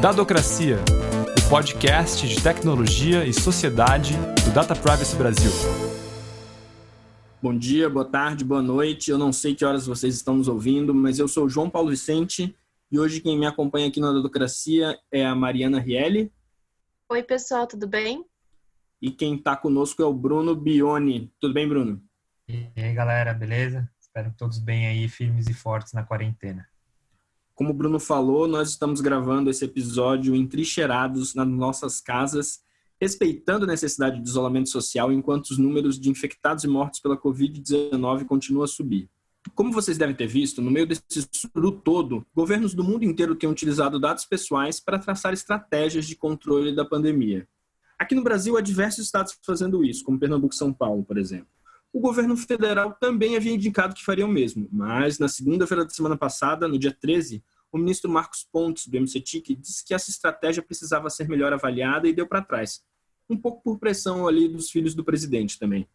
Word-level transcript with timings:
Dadocracia, 0.00 0.76
o 1.44 1.50
podcast 1.50 2.28
de 2.28 2.40
tecnologia 2.40 3.24
e 3.24 3.32
sociedade 3.32 4.14
do 4.44 4.54
Data 4.54 4.72
Privacy 4.76 5.16
Brasil. 5.16 5.50
Bom 7.42 7.52
dia, 7.58 7.90
boa 7.90 8.04
tarde, 8.04 8.44
boa 8.44 8.62
noite. 8.62 9.10
Eu 9.10 9.18
não 9.18 9.32
sei 9.32 9.56
que 9.56 9.64
horas 9.64 9.88
vocês 9.88 10.14
estão 10.14 10.36
nos 10.36 10.46
ouvindo, 10.46 10.94
mas 10.94 11.18
eu 11.18 11.26
sou 11.26 11.46
o 11.46 11.48
João 11.48 11.68
Paulo 11.68 11.90
Vicente 11.90 12.56
e 12.92 12.96
hoje 12.96 13.20
quem 13.20 13.36
me 13.36 13.44
acompanha 13.44 13.88
aqui 13.88 13.98
na 13.98 14.12
Dadocracia 14.12 14.96
é 15.10 15.26
a 15.26 15.34
Mariana 15.34 15.80
Rielli. 15.80 16.32
Oi, 17.08 17.22
pessoal, 17.24 17.66
tudo 17.66 17.88
bem? 17.88 18.24
E 19.02 19.10
quem 19.10 19.34
está 19.34 19.56
conosco 19.56 20.00
é 20.00 20.06
o 20.06 20.14
Bruno 20.14 20.54
Bione. 20.54 21.28
Tudo 21.40 21.52
bem, 21.52 21.68
Bruno? 21.68 22.00
E 22.46 22.70
aí, 22.76 22.94
galera, 22.94 23.34
beleza? 23.34 23.90
Espero 24.00 24.30
que 24.30 24.36
todos 24.36 24.60
bem 24.60 24.86
aí, 24.86 25.08
firmes 25.08 25.48
e 25.48 25.54
fortes 25.54 25.92
na 25.92 26.04
quarentena. 26.04 26.68
Como 27.58 27.70
o 27.70 27.74
Bruno 27.74 27.98
falou, 27.98 28.46
nós 28.46 28.70
estamos 28.70 29.00
gravando 29.00 29.50
esse 29.50 29.64
episódio 29.64 30.32
entrincheirados 30.32 31.34
nas 31.34 31.48
nossas 31.48 32.00
casas, 32.00 32.60
respeitando 33.00 33.64
a 33.64 33.66
necessidade 33.66 34.22
de 34.22 34.28
isolamento 34.28 34.68
social 34.68 35.12
enquanto 35.12 35.46
os 35.46 35.58
números 35.58 35.98
de 35.98 36.08
infectados 36.08 36.62
e 36.62 36.68
mortos 36.68 37.00
pela 37.00 37.20
Covid-19 37.20 38.26
continuam 38.26 38.62
a 38.62 38.68
subir. 38.68 39.10
Como 39.56 39.72
vocês 39.72 39.98
devem 39.98 40.14
ter 40.14 40.28
visto, 40.28 40.62
no 40.62 40.70
meio 40.70 40.86
desse 40.86 41.02
suru 41.32 41.72
todo, 41.72 42.24
governos 42.32 42.74
do 42.74 42.84
mundo 42.84 43.04
inteiro 43.04 43.34
têm 43.34 43.50
utilizado 43.50 43.98
dados 43.98 44.24
pessoais 44.24 44.78
para 44.78 44.96
traçar 44.96 45.32
estratégias 45.32 46.06
de 46.06 46.14
controle 46.14 46.72
da 46.72 46.84
pandemia. 46.84 47.48
Aqui 47.98 48.14
no 48.14 48.22
Brasil, 48.22 48.56
há 48.56 48.60
diversos 48.60 49.04
estados 49.04 49.36
fazendo 49.44 49.84
isso, 49.84 50.04
como 50.04 50.16
Pernambuco 50.16 50.54
e 50.54 50.56
São 50.56 50.72
Paulo, 50.72 51.02
por 51.02 51.18
exemplo. 51.18 51.48
O 51.92 52.00
governo 52.00 52.36
federal 52.36 52.92
também 52.92 53.36
havia 53.36 53.52
indicado 53.52 53.94
que 53.94 54.04
faria 54.04 54.26
o 54.26 54.28
mesmo, 54.28 54.68
mas 54.70 55.18
na 55.18 55.28
segunda-feira 55.28 55.84
da 55.84 55.90
semana 55.90 56.16
passada, 56.16 56.68
no 56.68 56.78
dia 56.78 56.92
13, 56.92 57.42
o 57.72 57.78
ministro 57.78 58.10
Marcos 58.10 58.46
Pontes, 58.50 58.86
do 58.86 59.00
MCTIC, 59.00 59.54
disse 59.54 59.84
que 59.84 59.94
essa 59.94 60.10
estratégia 60.10 60.62
precisava 60.62 61.10
ser 61.10 61.28
melhor 61.28 61.52
avaliada 61.52 62.08
e 62.08 62.12
deu 62.12 62.26
para 62.26 62.42
trás. 62.42 62.82
Um 63.28 63.36
pouco 63.36 63.62
por 63.62 63.78
pressão 63.78 64.26
ali 64.26 64.48
dos 64.48 64.70
filhos 64.70 64.94
do 64.94 65.04
presidente 65.04 65.58
também. 65.58 65.88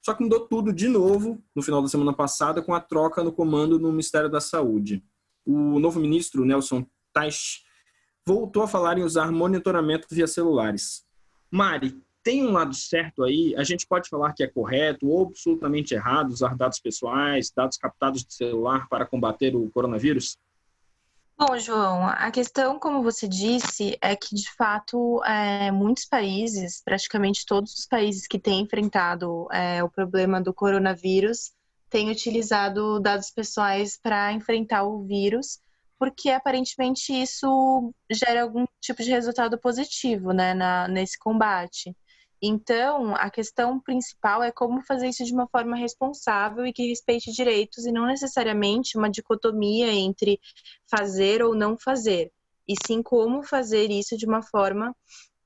Só 0.00 0.14
que 0.14 0.22
mudou 0.22 0.40
tudo 0.46 0.72
de 0.72 0.88
novo 0.88 1.42
no 1.54 1.62
final 1.62 1.82
da 1.82 1.88
semana 1.88 2.12
passada 2.12 2.62
com 2.62 2.74
a 2.74 2.80
troca 2.80 3.22
no 3.22 3.32
comando 3.32 3.78
no 3.78 3.90
Ministério 3.90 4.30
da 4.30 4.40
Saúde. 4.40 5.04
O 5.44 5.78
novo 5.78 6.00
ministro, 6.00 6.44
Nelson 6.44 6.86
Teich, 7.12 7.64
voltou 8.24 8.62
a 8.62 8.68
falar 8.68 8.98
em 8.98 9.02
usar 9.02 9.32
monitoramento 9.32 10.06
via 10.10 10.26
celulares. 10.26 11.06
Mari, 11.50 12.00
tem 12.28 12.46
um 12.46 12.52
lado 12.52 12.74
certo 12.74 13.24
aí, 13.24 13.54
a 13.56 13.64
gente 13.64 13.86
pode 13.86 14.06
falar 14.06 14.34
que 14.34 14.42
é 14.42 14.46
correto 14.46 15.08
ou 15.08 15.28
absolutamente 15.28 15.94
errado 15.94 16.28
usar 16.28 16.54
dados 16.54 16.78
pessoais, 16.78 17.50
dados 17.50 17.78
captados 17.78 18.22
de 18.22 18.34
celular 18.34 18.86
para 18.86 19.06
combater 19.06 19.56
o 19.56 19.70
coronavírus? 19.70 20.36
Bom, 21.38 21.56
João, 21.56 22.06
a 22.06 22.30
questão, 22.30 22.78
como 22.78 23.02
você 23.02 23.26
disse, 23.26 23.96
é 24.02 24.14
que 24.14 24.34
de 24.34 24.52
fato 24.52 25.24
é, 25.24 25.70
muitos 25.70 26.04
países, 26.04 26.82
praticamente 26.84 27.46
todos 27.46 27.72
os 27.72 27.86
países 27.86 28.26
que 28.26 28.38
têm 28.38 28.60
enfrentado 28.60 29.48
é, 29.50 29.82
o 29.82 29.88
problema 29.88 30.38
do 30.38 30.52
coronavírus, 30.52 31.52
têm 31.88 32.10
utilizado 32.10 33.00
dados 33.00 33.30
pessoais 33.30 33.98
para 33.98 34.34
enfrentar 34.34 34.82
o 34.82 35.02
vírus, 35.02 35.60
porque 35.98 36.28
aparentemente 36.28 37.10
isso 37.10 37.90
gera 38.10 38.42
algum 38.42 38.66
tipo 38.82 39.02
de 39.02 39.10
resultado 39.10 39.58
positivo 39.58 40.32
né, 40.32 40.52
na, 40.52 40.86
nesse 40.88 41.18
combate. 41.18 41.96
Então, 42.40 43.14
a 43.16 43.30
questão 43.30 43.80
principal 43.80 44.42
é 44.42 44.52
como 44.52 44.80
fazer 44.82 45.08
isso 45.08 45.24
de 45.24 45.32
uma 45.32 45.48
forma 45.48 45.76
responsável 45.76 46.64
e 46.64 46.72
que 46.72 46.88
respeite 46.88 47.32
direitos 47.32 47.84
e 47.84 47.92
não 47.92 48.06
necessariamente 48.06 48.96
uma 48.96 49.10
dicotomia 49.10 49.92
entre 49.92 50.40
fazer 50.88 51.42
ou 51.42 51.54
não 51.54 51.76
fazer, 51.76 52.30
e 52.66 52.74
sim 52.86 53.02
como 53.02 53.42
fazer 53.42 53.90
isso 53.90 54.16
de 54.16 54.26
uma 54.26 54.42
forma 54.42 54.94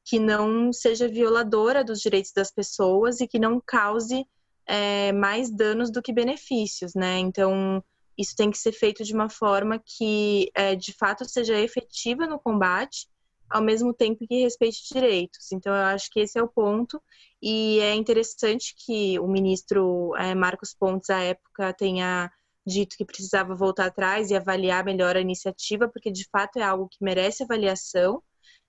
que 0.04 0.18
não 0.18 0.72
seja 0.72 1.08
violadora 1.08 1.84
dos 1.84 2.00
direitos 2.00 2.32
das 2.32 2.50
pessoas 2.50 3.20
e 3.20 3.28
que 3.28 3.38
não 3.38 3.62
cause 3.64 4.26
é, 4.66 5.12
mais 5.12 5.50
danos 5.50 5.90
do 5.90 6.02
que 6.02 6.12
benefícios, 6.12 6.94
né? 6.94 7.18
Então, 7.18 7.82
isso 8.18 8.34
tem 8.36 8.50
que 8.50 8.58
ser 8.58 8.72
feito 8.72 9.04
de 9.04 9.14
uma 9.14 9.30
forma 9.30 9.80
que, 9.84 10.50
é, 10.54 10.74
de 10.74 10.92
fato, 10.92 11.24
seja 11.24 11.58
efetiva 11.58 12.26
no 12.26 12.38
combate 12.38 13.08
ao 13.52 13.62
mesmo 13.62 13.92
tempo 13.94 14.26
que 14.26 14.42
respeite 14.42 14.82
direitos. 14.92 15.52
Então, 15.52 15.74
eu 15.74 15.82
acho 15.82 16.10
que 16.10 16.20
esse 16.20 16.38
é 16.38 16.42
o 16.42 16.48
ponto. 16.48 17.02
E 17.40 17.80
é 17.80 17.94
interessante 17.94 18.74
que 18.76 19.18
o 19.18 19.28
ministro 19.28 20.14
é, 20.16 20.34
Marcos 20.34 20.74
Pontes, 20.74 21.10
à 21.10 21.20
época, 21.20 21.72
tenha 21.74 22.30
dito 22.66 22.96
que 22.96 23.04
precisava 23.04 23.54
voltar 23.54 23.86
atrás 23.86 24.30
e 24.30 24.36
avaliar 24.36 24.84
melhor 24.84 25.16
a 25.16 25.20
iniciativa, 25.20 25.88
porque 25.88 26.10
de 26.10 26.24
fato 26.30 26.58
é 26.58 26.62
algo 26.62 26.88
que 26.88 27.02
merece 27.04 27.42
avaliação, 27.42 28.22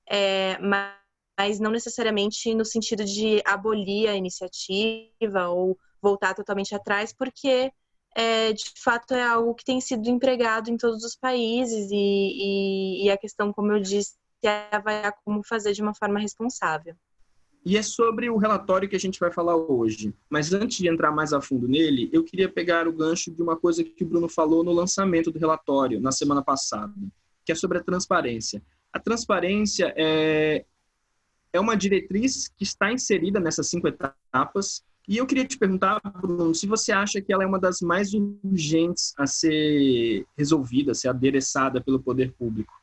é, 0.09 0.57
mas 0.59 1.59
não 1.59 1.71
necessariamente 1.71 2.53
no 2.55 2.65
sentido 2.65 3.05
de 3.05 3.41
abolir 3.45 4.09
a 4.09 4.15
iniciativa 4.15 5.47
ou 5.49 5.77
voltar 6.01 6.33
totalmente 6.33 6.75
atrás, 6.75 7.13
porque 7.13 7.71
é, 8.15 8.53
de 8.53 8.65
fato 8.77 9.13
é 9.13 9.23
algo 9.23 9.55
que 9.55 9.63
tem 9.65 9.79
sido 9.81 10.07
empregado 10.09 10.69
em 10.69 10.77
todos 10.77 11.03
os 11.03 11.15
países 11.15 11.89
e, 11.91 11.95
e, 11.95 13.05
e 13.05 13.11
a 13.11 13.17
questão, 13.17 13.51
como 13.53 13.71
eu 13.71 13.79
disse, 13.79 14.15
é 14.47 14.69
avaliar 14.71 15.13
como 15.23 15.43
fazer 15.43 15.73
de 15.73 15.81
uma 15.81 15.93
forma 15.93 16.19
responsável. 16.19 16.95
E 17.65 17.77
é 17.77 17.81
sobre 17.81 18.29
o 18.29 18.37
relatório 18.37 18.89
que 18.89 18.95
a 18.95 18.99
gente 18.99 19.19
vai 19.19 19.31
falar 19.31 19.55
hoje. 19.55 20.13
Mas 20.29 20.51
antes 20.51 20.77
de 20.77 20.89
entrar 20.89 21.11
mais 21.11 21.31
a 21.31 21.39
fundo 21.39 21.67
nele, 21.67 22.09
eu 22.11 22.23
queria 22.23 22.49
pegar 22.49 22.87
o 22.87 22.93
gancho 22.93 23.31
de 23.31 23.41
uma 23.41 23.55
coisa 23.55 23.83
que 23.83 24.03
o 24.03 24.07
Bruno 24.07 24.27
falou 24.27 24.63
no 24.63 24.73
lançamento 24.73 25.31
do 25.31 25.39
relatório, 25.39 26.01
na 26.01 26.11
semana 26.11 26.43
passada, 26.43 26.93
que 27.45 27.53
é 27.53 27.55
sobre 27.55 27.77
a 27.77 27.83
transparência. 27.83 28.61
A 28.91 28.99
transparência 28.99 29.93
é, 29.95 30.65
é 31.53 31.59
uma 31.59 31.75
diretriz 31.75 32.49
que 32.49 32.63
está 32.63 32.91
inserida 32.91 33.39
nessas 33.39 33.69
cinco 33.69 33.87
etapas. 33.87 34.83
E 35.07 35.17
eu 35.17 35.25
queria 35.25 35.45
te 35.45 35.57
perguntar, 35.57 36.01
Bruno, 36.21 36.53
se 36.53 36.67
você 36.67 36.91
acha 36.91 37.21
que 37.21 37.31
ela 37.31 37.43
é 37.43 37.47
uma 37.47 37.59
das 37.59 37.79
mais 37.79 38.13
urgentes 38.13 39.13
a 39.17 39.25
ser 39.25 40.25
resolvida, 40.37 40.91
a 40.91 40.95
ser 40.95 41.07
adereçada 41.07 41.79
pelo 41.79 42.01
poder 42.01 42.33
público. 42.33 42.73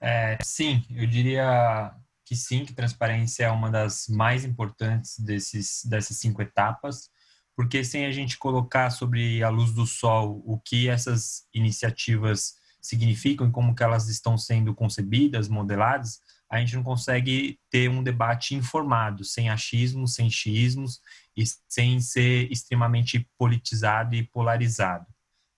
É, 0.00 0.38
sim, 0.42 0.84
eu 0.90 1.06
diria 1.06 1.94
que 2.24 2.34
sim, 2.34 2.64
que 2.64 2.74
transparência 2.74 3.44
é 3.44 3.50
uma 3.50 3.70
das 3.70 4.08
mais 4.08 4.44
importantes 4.44 5.18
desses, 5.18 5.84
dessas 5.84 6.18
cinco 6.18 6.42
etapas, 6.42 7.08
porque 7.54 7.82
sem 7.84 8.04
a 8.04 8.12
gente 8.12 8.36
colocar 8.36 8.90
sobre 8.90 9.42
a 9.42 9.48
luz 9.48 9.72
do 9.72 9.86
sol 9.86 10.42
o 10.44 10.60
que 10.60 10.88
essas 10.88 11.46
iniciativas 11.54 12.56
significam 12.80 13.48
e 13.48 13.50
como 13.50 13.74
que 13.74 13.82
elas 13.82 14.08
estão 14.08 14.36
sendo 14.36 14.74
concebidas, 14.74 15.48
modeladas, 15.48 16.20
a 16.48 16.58
gente 16.58 16.76
não 16.76 16.82
consegue 16.82 17.58
ter 17.70 17.88
um 17.88 18.02
debate 18.02 18.54
informado, 18.54 19.24
sem 19.24 19.48
achismos, 19.48 20.14
sem 20.14 20.30
xismos 20.30 21.00
e 21.36 21.42
sem 21.68 22.00
ser 22.00 22.50
extremamente 22.50 23.28
politizado 23.36 24.14
e 24.14 24.22
polarizado. 24.22 25.06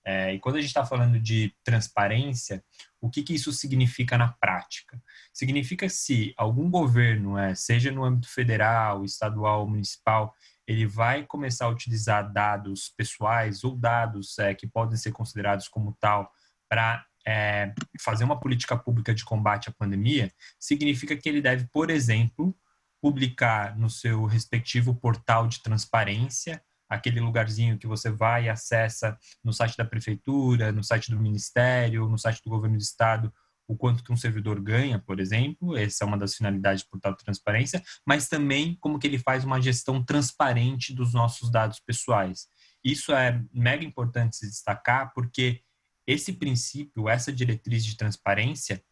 É, 0.08 0.32
e 0.32 0.38
quando 0.38 0.56
a 0.56 0.58
gente 0.58 0.68
está 0.68 0.86
falando 0.86 1.20
de 1.20 1.54
transparência, 1.62 2.64
o 2.98 3.10
que, 3.10 3.22
que 3.22 3.34
isso 3.34 3.52
significa 3.52 4.16
na 4.16 4.32
prática? 4.32 4.98
Significa 5.34 5.86
se 5.86 6.32
algum 6.34 6.70
governo, 6.70 7.36
é, 7.36 7.54
seja 7.54 7.92
no 7.92 8.02
âmbito 8.02 8.26
federal, 8.26 9.04
estadual, 9.04 9.68
municipal, 9.68 10.34
ele 10.66 10.86
vai 10.86 11.26
começar 11.26 11.66
a 11.66 11.68
utilizar 11.68 12.32
dados 12.32 12.90
pessoais 12.96 13.62
ou 13.64 13.76
dados 13.76 14.38
é, 14.38 14.54
que 14.54 14.66
podem 14.66 14.96
ser 14.96 15.12
considerados 15.12 15.68
como 15.68 15.94
tal 16.00 16.32
para 16.70 17.04
é, 17.26 17.74
fazer 18.00 18.24
uma 18.24 18.40
política 18.40 18.78
pública 18.78 19.14
de 19.14 19.26
combate 19.26 19.68
à 19.68 19.72
pandemia, 19.72 20.32
significa 20.58 21.18
que 21.18 21.28
ele 21.28 21.42
deve, 21.42 21.68
por 21.70 21.90
exemplo, 21.90 22.56
publicar 22.98 23.78
no 23.78 23.90
seu 23.90 24.24
respectivo 24.24 24.94
portal 24.94 25.46
de 25.46 25.62
transparência 25.62 26.62
aquele 26.88 27.20
lugarzinho 27.20 27.78
que 27.78 27.86
você 27.86 28.10
vai 28.10 28.44
e 28.44 28.48
acessa 28.48 29.18
no 29.44 29.52
site 29.52 29.76
da 29.76 29.84
prefeitura, 29.84 30.72
no 30.72 30.82
site 30.82 31.10
do 31.10 31.20
ministério, 31.20 32.08
no 32.08 32.18
site 32.18 32.42
do 32.42 32.50
governo 32.50 32.76
do 32.76 32.82
estado, 32.82 33.32
o 33.68 33.76
quanto 33.76 34.02
que 34.02 34.10
um 34.10 34.16
servidor 34.16 34.60
ganha, 34.60 34.98
por 34.98 35.20
exemplo, 35.20 35.76
essa 35.76 36.02
é 36.02 36.06
uma 36.06 36.16
das 36.16 36.34
finalidades 36.34 36.82
do 36.82 36.88
portal 36.88 37.12
de 37.12 37.22
transparência, 37.22 37.82
mas 38.06 38.26
também 38.26 38.74
como 38.80 38.98
que 38.98 39.06
ele 39.06 39.18
faz 39.18 39.44
uma 39.44 39.60
gestão 39.60 40.02
transparente 40.02 40.94
dos 40.94 41.12
nossos 41.12 41.50
dados 41.50 41.78
pessoais. 41.78 42.48
Isso 42.82 43.12
é 43.12 43.44
mega 43.52 43.84
importante 43.84 44.36
se 44.36 44.46
destacar, 44.46 45.12
porque 45.12 45.62
esse 46.06 46.32
princípio, 46.32 47.08
essa 47.08 47.30
diretriz 47.30 47.84
de 47.84 47.94
transparência, 47.94 48.82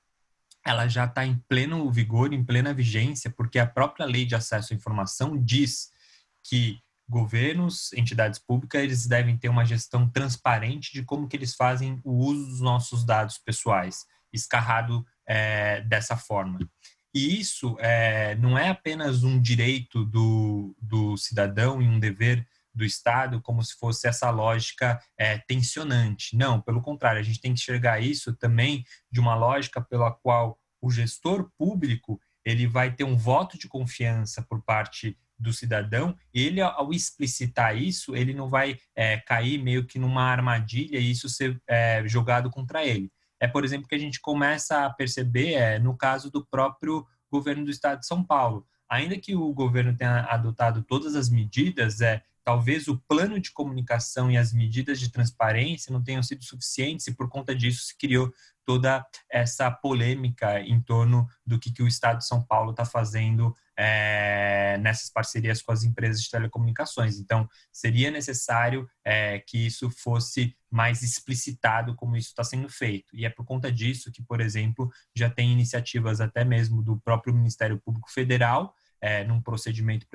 ela 0.67 0.87
já 0.87 1.07
está 1.07 1.25
em 1.25 1.39
pleno 1.49 1.91
vigor, 1.91 2.35
em 2.35 2.45
plena 2.45 2.75
vigência, 2.75 3.31
porque 3.31 3.59
a 3.59 3.67
própria 3.67 4.05
lei 4.05 4.27
de 4.27 4.35
acesso 4.35 4.75
à 4.75 4.77
informação 4.77 5.43
diz 5.43 5.91
que 6.45 6.81
governos, 7.09 7.93
entidades 7.93 8.39
públicas, 8.39 8.83
eles 8.83 9.07
devem 9.07 9.37
ter 9.37 9.49
uma 9.49 9.65
gestão 9.65 10.09
transparente 10.09 10.93
de 10.93 11.05
como 11.05 11.29
que 11.29 11.37
eles 11.37 11.55
fazem 11.55 12.01
o 12.05 12.13
uso 12.13 12.47
dos 12.47 12.61
nossos 12.61 13.05
dados 13.05 13.39
pessoais, 13.39 14.05
escarrado 14.33 15.07
é, 15.27 15.81
dessa 15.83 16.17
forma. 16.17 16.59
E 17.15 17.41
isso 17.41 17.77
é, 17.79 18.35
não 18.37 18.59
é 18.59 18.69
apenas 18.69 19.25
um 19.25 19.41
direito 19.41 20.05
do, 20.05 20.77
do 20.81 21.17
cidadão 21.17 21.81
e 21.81 21.89
um 21.89 21.99
dever 21.99 22.47
do 22.75 22.85
Estado, 22.85 23.41
como 23.41 23.65
se 23.65 23.75
fosse 23.79 24.07
essa 24.07 24.29
lógica 24.29 25.01
é, 25.17 25.39
tensionante. 25.39 26.37
Não, 26.37 26.61
pelo 26.61 26.83
contrário, 26.83 27.19
a 27.19 27.23
gente 27.23 27.41
tem 27.41 27.55
que 27.55 27.61
enxergar 27.61 28.01
isso 28.01 28.35
também 28.35 28.85
de 29.11 29.19
uma 29.19 29.35
lógica 29.35 29.81
pela 29.81 30.13
qual 30.13 30.59
o 30.81 30.91
gestor 30.91 31.51
público 31.57 32.21
ele 32.45 32.67
vai 32.67 32.95
ter 32.95 33.05
um 33.05 33.17
voto 33.17 33.59
de 33.59 33.67
confiança 33.67 34.43
por 34.43 34.63
parte 34.63 35.19
do 35.39 35.53
cidadão, 35.53 36.17
ele 36.33 36.61
ao 36.61 36.93
explicitar 36.93 37.77
isso, 37.77 38.17
ele 38.17 38.33
não 38.33 38.49
vai 38.49 38.79
é, 38.95 39.19
cair 39.19 39.63
meio 39.63 39.85
que 39.85 39.99
numa 39.99 40.23
armadilha 40.23 40.99
e 40.99 41.11
isso 41.11 41.29
ser 41.29 41.61
é, 41.69 42.03
jogado 42.07 42.51
contra 42.51 42.85
ele. 42.85 43.11
É, 43.41 43.47
por 43.47 43.65
exemplo, 43.65 43.89
que 43.89 43.95
a 43.95 43.99
gente 43.99 44.21
começa 44.21 44.87
a 44.87 44.91
perceber 44.91 45.53
é, 45.53 45.79
no 45.79 45.97
caso 45.97 46.31
do 46.31 46.45
próprio 46.45 47.07
governo 47.31 47.65
do 47.65 47.71
estado 47.71 48.01
de 48.01 48.07
São 48.07 48.25
Paulo. 48.25 48.67
Ainda 48.89 49.19
que 49.19 49.35
o 49.35 49.53
governo 49.53 49.97
tenha 49.97 50.21
adotado 50.21 50.83
todas 50.83 51.15
as 51.17 51.29
medidas, 51.29 52.01
é, 52.01 52.23
talvez 52.45 52.87
o 52.87 52.97
plano 53.09 53.41
de 53.41 53.51
comunicação 53.51 54.31
e 54.31 54.37
as 54.37 54.53
medidas 54.53 55.01
de 55.01 55.11
transparência 55.11 55.93
não 55.93 56.03
tenham 56.03 56.23
sido 56.23 56.45
suficientes 56.45 57.07
e 57.09 57.15
por 57.15 57.29
conta 57.29 57.55
disso 57.55 57.83
se 57.83 57.99
criou 57.99 58.33
toda 58.65 59.05
essa 59.29 59.71
polêmica 59.71 60.61
em 60.61 60.81
torno 60.81 61.29
do 61.45 61.59
que, 61.59 61.73
que 61.73 61.83
o 61.83 61.89
Estado 61.89 62.19
de 62.19 62.27
São 62.27 62.43
Paulo 62.43 62.71
está 62.71 62.85
fazendo 62.85 63.55
é, 63.77 64.79
nessas 64.79 65.11
parcerias 65.11 65.61
com 65.61 65.73
as 65.73 65.85
empresas 65.85 66.23
de 66.23 66.31
telecomunicações. 66.31 67.19
Então, 67.19 67.49
seria 67.73 68.11
necessário 68.11 68.89
é, 69.05 69.39
que 69.41 69.67
isso 69.67 69.91
fosse 69.91 70.57
mais 70.71 71.03
explicitado 71.03 71.95
como 71.95 72.17
isso 72.17 72.29
está 72.29 72.43
sendo 72.43 72.69
feito. 72.69 73.15
E 73.15 73.25
é 73.25 73.31
por 73.31 73.45
conta 73.45 73.71
disso 73.71 74.11
que, 74.11 74.23
por 74.23 74.41
exemplo, 74.41 74.91
já 75.15 75.29
tem 75.29 75.53
iniciativas 75.53 76.21
até 76.21 76.45
mesmo 76.45 76.83
do 76.83 76.99
próprio 77.01 77.35
Ministério 77.35 77.81
Público 77.85 78.11
Federal, 78.11 78.75
é, 79.01 79.25
num 79.25 79.41
procedimento 79.41 80.07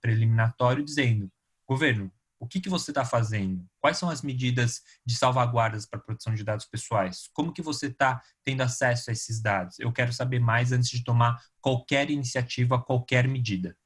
preliminatório, 0.00 0.84
dizendo: 0.84 1.30
governo, 1.66 2.12
o 2.38 2.46
que, 2.46 2.60
que 2.60 2.68
você 2.68 2.90
está 2.90 3.04
fazendo? 3.04 3.64
Quais 3.80 3.96
são 3.96 4.10
as 4.10 4.22
medidas 4.22 4.82
de 5.04 5.16
salvaguardas 5.16 5.86
para 5.86 5.98
a 5.98 6.02
proteção 6.02 6.34
de 6.34 6.44
dados 6.44 6.66
pessoais? 6.66 7.28
Como 7.32 7.52
que 7.52 7.62
você 7.62 7.86
está 7.86 8.20
tendo 8.44 8.60
acesso 8.62 9.10
a 9.10 9.12
esses 9.12 9.40
dados? 9.40 9.78
Eu 9.78 9.92
quero 9.92 10.12
saber 10.12 10.38
mais 10.38 10.72
antes 10.72 10.90
de 10.90 11.02
tomar 11.02 11.42
qualquer 11.60 12.10
iniciativa, 12.10 12.80
qualquer 12.80 13.26
medida. 13.26 13.76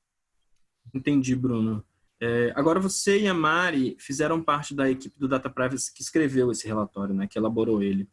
Entendi, 0.92 1.34
Bruno. 1.36 1.84
É, 2.20 2.52
agora 2.54 2.78
você 2.78 3.20
e 3.20 3.28
a 3.28 3.32
Mari 3.32 3.96
fizeram 3.98 4.42
parte 4.42 4.74
da 4.74 4.90
equipe 4.90 5.18
do 5.18 5.26
Data 5.26 5.48
Privacy 5.48 5.92
que 5.94 6.02
escreveu 6.02 6.50
esse 6.50 6.66
relatório, 6.66 7.14
né, 7.14 7.26
que 7.26 7.38
elaborou 7.38 7.82
ele. 7.82 8.08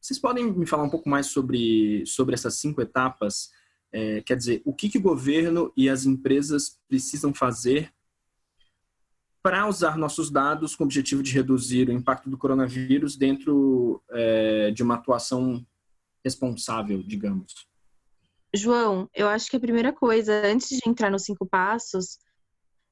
Vocês 0.00 0.18
podem 0.18 0.52
me 0.52 0.66
falar 0.66 0.82
um 0.82 0.90
pouco 0.90 1.08
mais 1.08 1.26
sobre, 1.26 2.04
sobre 2.04 2.34
essas 2.34 2.56
cinco 2.56 2.82
etapas? 2.82 3.50
É, 3.92 4.20
quer 4.22 4.36
dizer, 4.36 4.60
o 4.64 4.74
que, 4.74 4.88
que 4.88 4.98
o 4.98 5.02
governo 5.02 5.72
e 5.76 5.88
as 5.88 6.04
empresas 6.04 6.80
precisam 6.88 7.32
fazer 7.32 7.93
para 9.44 9.68
usar 9.68 9.98
nossos 9.98 10.30
dados 10.30 10.74
com 10.74 10.84
o 10.84 10.86
objetivo 10.86 11.22
de 11.22 11.30
reduzir 11.34 11.90
o 11.90 11.92
impacto 11.92 12.30
do 12.30 12.38
coronavírus 12.38 13.14
dentro 13.14 14.02
é, 14.10 14.70
de 14.70 14.82
uma 14.82 14.94
atuação 14.94 15.62
responsável, 16.24 17.02
digamos? 17.02 17.68
João, 18.56 19.06
eu 19.14 19.28
acho 19.28 19.50
que 19.50 19.56
a 19.58 19.60
primeira 19.60 19.92
coisa, 19.92 20.32
antes 20.46 20.70
de 20.70 20.88
entrar 20.88 21.10
nos 21.10 21.24
cinco 21.24 21.44
passos, 21.44 22.18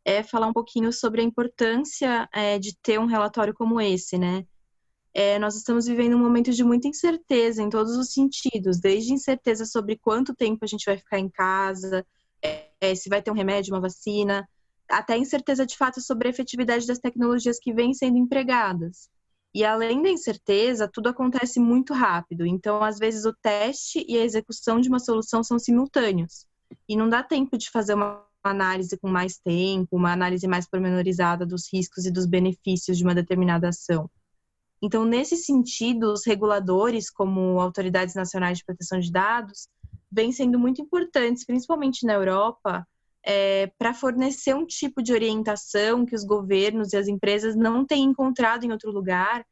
é 0.04 0.22
falar 0.22 0.46
um 0.46 0.52
pouquinho 0.52 0.93
sobre 0.93 1.22
a 1.22 1.25
importância 1.25 2.28
é, 2.31 2.58
de 2.58 2.76
ter 2.82 3.00
um 3.00 3.06
relatório 3.06 3.54
como 3.54 3.81
esse, 3.81 4.19
né? 4.19 4.44
É, 5.14 5.38
nós 5.38 5.56
estamos 5.56 5.87
vivendo 5.87 6.16
um 6.16 6.22
momento 6.22 6.50
de 6.52 6.62
muita 6.62 6.87
incerteza 6.87 7.62
em 7.62 7.70
todos 7.70 7.96
os 7.96 8.12
sentidos, 8.12 8.78
desde 8.78 9.14
incerteza 9.14 9.64
sobre 9.64 9.96
quanto 9.96 10.34
tempo 10.34 10.66
a 10.66 10.69
gente 10.69 10.84
vai 10.84 10.99
ficar 10.99 11.19
em 11.19 11.31
casa, 11.31 12.04
é, 12.43 12.94
se 12.94 13.08
vai 13.08 13.22
ter 13.22 13.31
um 13.31 13.34
remédio, 13.34 13.72
uma 13.72 13.81
vacina, 13.81 14.46
até 14.93 15.17
incerteza 15.17 15.65
de 15.65 15.77
fato 15.77 16.00
sobre 16.00 16.29
a 16.29 16.31
efetividade 16.31 16.87
das 16.87 16.99
tecnologias 16.99 17.59
que 17.59 17.73
vêm 17.73 17.94
sendo 17.94 18.19
empregadas. 18.19 19.09
E 19.55 19.65
além 19.65 20.03
da 20.03 20.09
incerteza, 20.09 20.89
tudo 20.91 21.09
acontece 21.09 21.59
muito 21.59 21.93
rápido. 21.93 22.47
Então, 22.47 22.83
às 22.83 22.99
vezes, 22.99 23.25
o 23.25 23.35
teste 23.35 24.05
e 24.09 24.19
a 24.19 24.25
execução 24.25 24.81
de 24.81 24.89
uma 24.89 24.99
solução 24.99 25.43
são 25.43 25.59
simultâneos. 25.59 26.47
E 26.89 26.97
não 26.97 27.09
dá 27.09 27.23
tempo 27.23 27.59
de 27.59 27.71
fazer 27.71 27.94
uma 27.94 28.25
análise 28.43 28.97
com 28.99 29.09
mais 29.09 29.39
tempo, 29.39 29.97
uma 29.97 30.12
análise 30.12 30.47
mais 30.47 30.69
pormenorizada 30.69 31.47
dos 31.47 31.73
riscos 31.73 32.06
e 32.06 32.11
dos 32.11 32.27
benefícios 32.27 32.97
de 32.99 33.05
uma 33.05 33.15
determinada 33.15 33.69
ação. 33.69 34.11
Então, 34.83 35.05
nesse 35.05 35.37
sentido, 35.37 36.12
os 36.12 36.27
reguladores, 36.27 37.09
como 37.09 37.61
autoridades 37.61 38.15
nacionais 38.15 38.59
de 38.59 38.65
proteção 38.65 38.99
de 38.99 39.12
dados, 39.12 39.69
vêm 40.11 40.33
sendo 40.33 40.59
muito 40.59 40.83
importantes, 40.83 41.45
principalmente 41.45 42.05
na 42.05 42.15
Europa, 42.15 42.87
é, 43.25 43.69
para 43.79 43.95
fornecer 43.95 44.55
um 44.55 44.67
tipo 44.67 45.03
de 45.03 45.13
orientação 45.13 46.05
que 46.05 46.15
os 46.15 46.25
governos 46.25 46.93
e 46.93 46.97
as 46.97 47.07
empresas 47.09 47.55
não 47.55 47.87
têm 47.87 48.05
encontrado 48.05 48.65
em 48.65 48.73
outro 48.73 48.91
lugar 48.91 49.45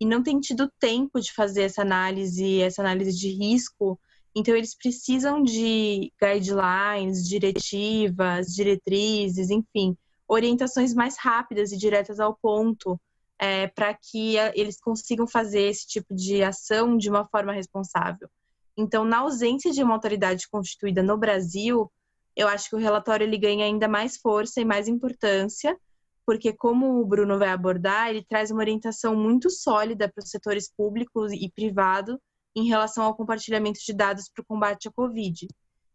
e 0.00 0.06
não 0.06 0.22
têm 0.22 0.40
tido 0.40 0.70
tempo 0.78 1.20
de 1.20 1.32
fazer 1.32 1.62
essa 1.62 1.82
análise, 1.82 2.62
essa 2.62 2.80
análise 2.80 3.18
de 3.18 3.28
risco. 3.28 3.98
Então, 4.34 4.54
eles 4.54 4.76
precisam 4.76 5.42
de 5.42 6.12
guidelines, 6.20 7.28
diretivas, 7.28 8.54
diretrizes, 8.54 9.50
enfim, 9.50 9.96
orientações 10.26 10.94
mais 10.94 11.16
rápidas 11.18 11.72
e 11.72 11.76
diretas 11.76 12.20
ao 12.20 12.36
ponto, 12.36 13.00
é, 13.38 13.66
para 13.68 13.94
que 13.94 14.36
eles 14.54 14.80
consigam 14.80 15.26
fazer 15.26 15.62
esse 15.62 15.86
tipo 15.86 16.14
de 16.14 16.42
ação 16.42 16.96
de 16.96 17.08
uma 17.10 17.24
forma 17.24 17.52
responsável. 17.52 18.28
Então, 18.76 19.04
na 19.04 19.18
ausência 19.18 19.72
de 19.72 19.82
uma 19.82 19.94
autoridade 19.94 20.48
constituída 20.48 21.02
no 21.02 21.18
Brasil, 21.18 21.90
eu 22.38 22.46
acho 22.46 22.70
que 22.70 22.76
o 22.76 22.78
relatório 22.78 23.24
ele 23.24 23.36
ganha 23.36 23.64
ainda 23.64 23.88
mais 23.88 24.16
força 24.16 24.60
e 24.60 24.64
mais 24.64 24.86
importância, 24.86 25.76
porque 26.24 26.52
como 26.52 27.00
o 27.00 27.04
Bruno 27.04 27.36
vai 27.36 27.48
abordar, 27.48 28.10
ele 28.10 28.24
traz 28.24 28.52
uma 28.52 28.60
orientação 28.60 29.16
muito 29.16 29.50
sólida 29.50 30.08
para 30.08 30.22
os 30.22 30.30
setores 30.30 30.72
públicos 30.72 31.32
e 31.32 31.50
privado 31.50 32.16
em 32.54 32.68
relação 32.68 33.04
ao 33.04 33.16
compartilhamento 33.16 33.80
de 33.84 33.92
dados 33.92 34.30
para 34.32 34.42
o 34.42 34.46
combate 34.46 34.86
à 34.86 34.92
Covid. 34.92 35.48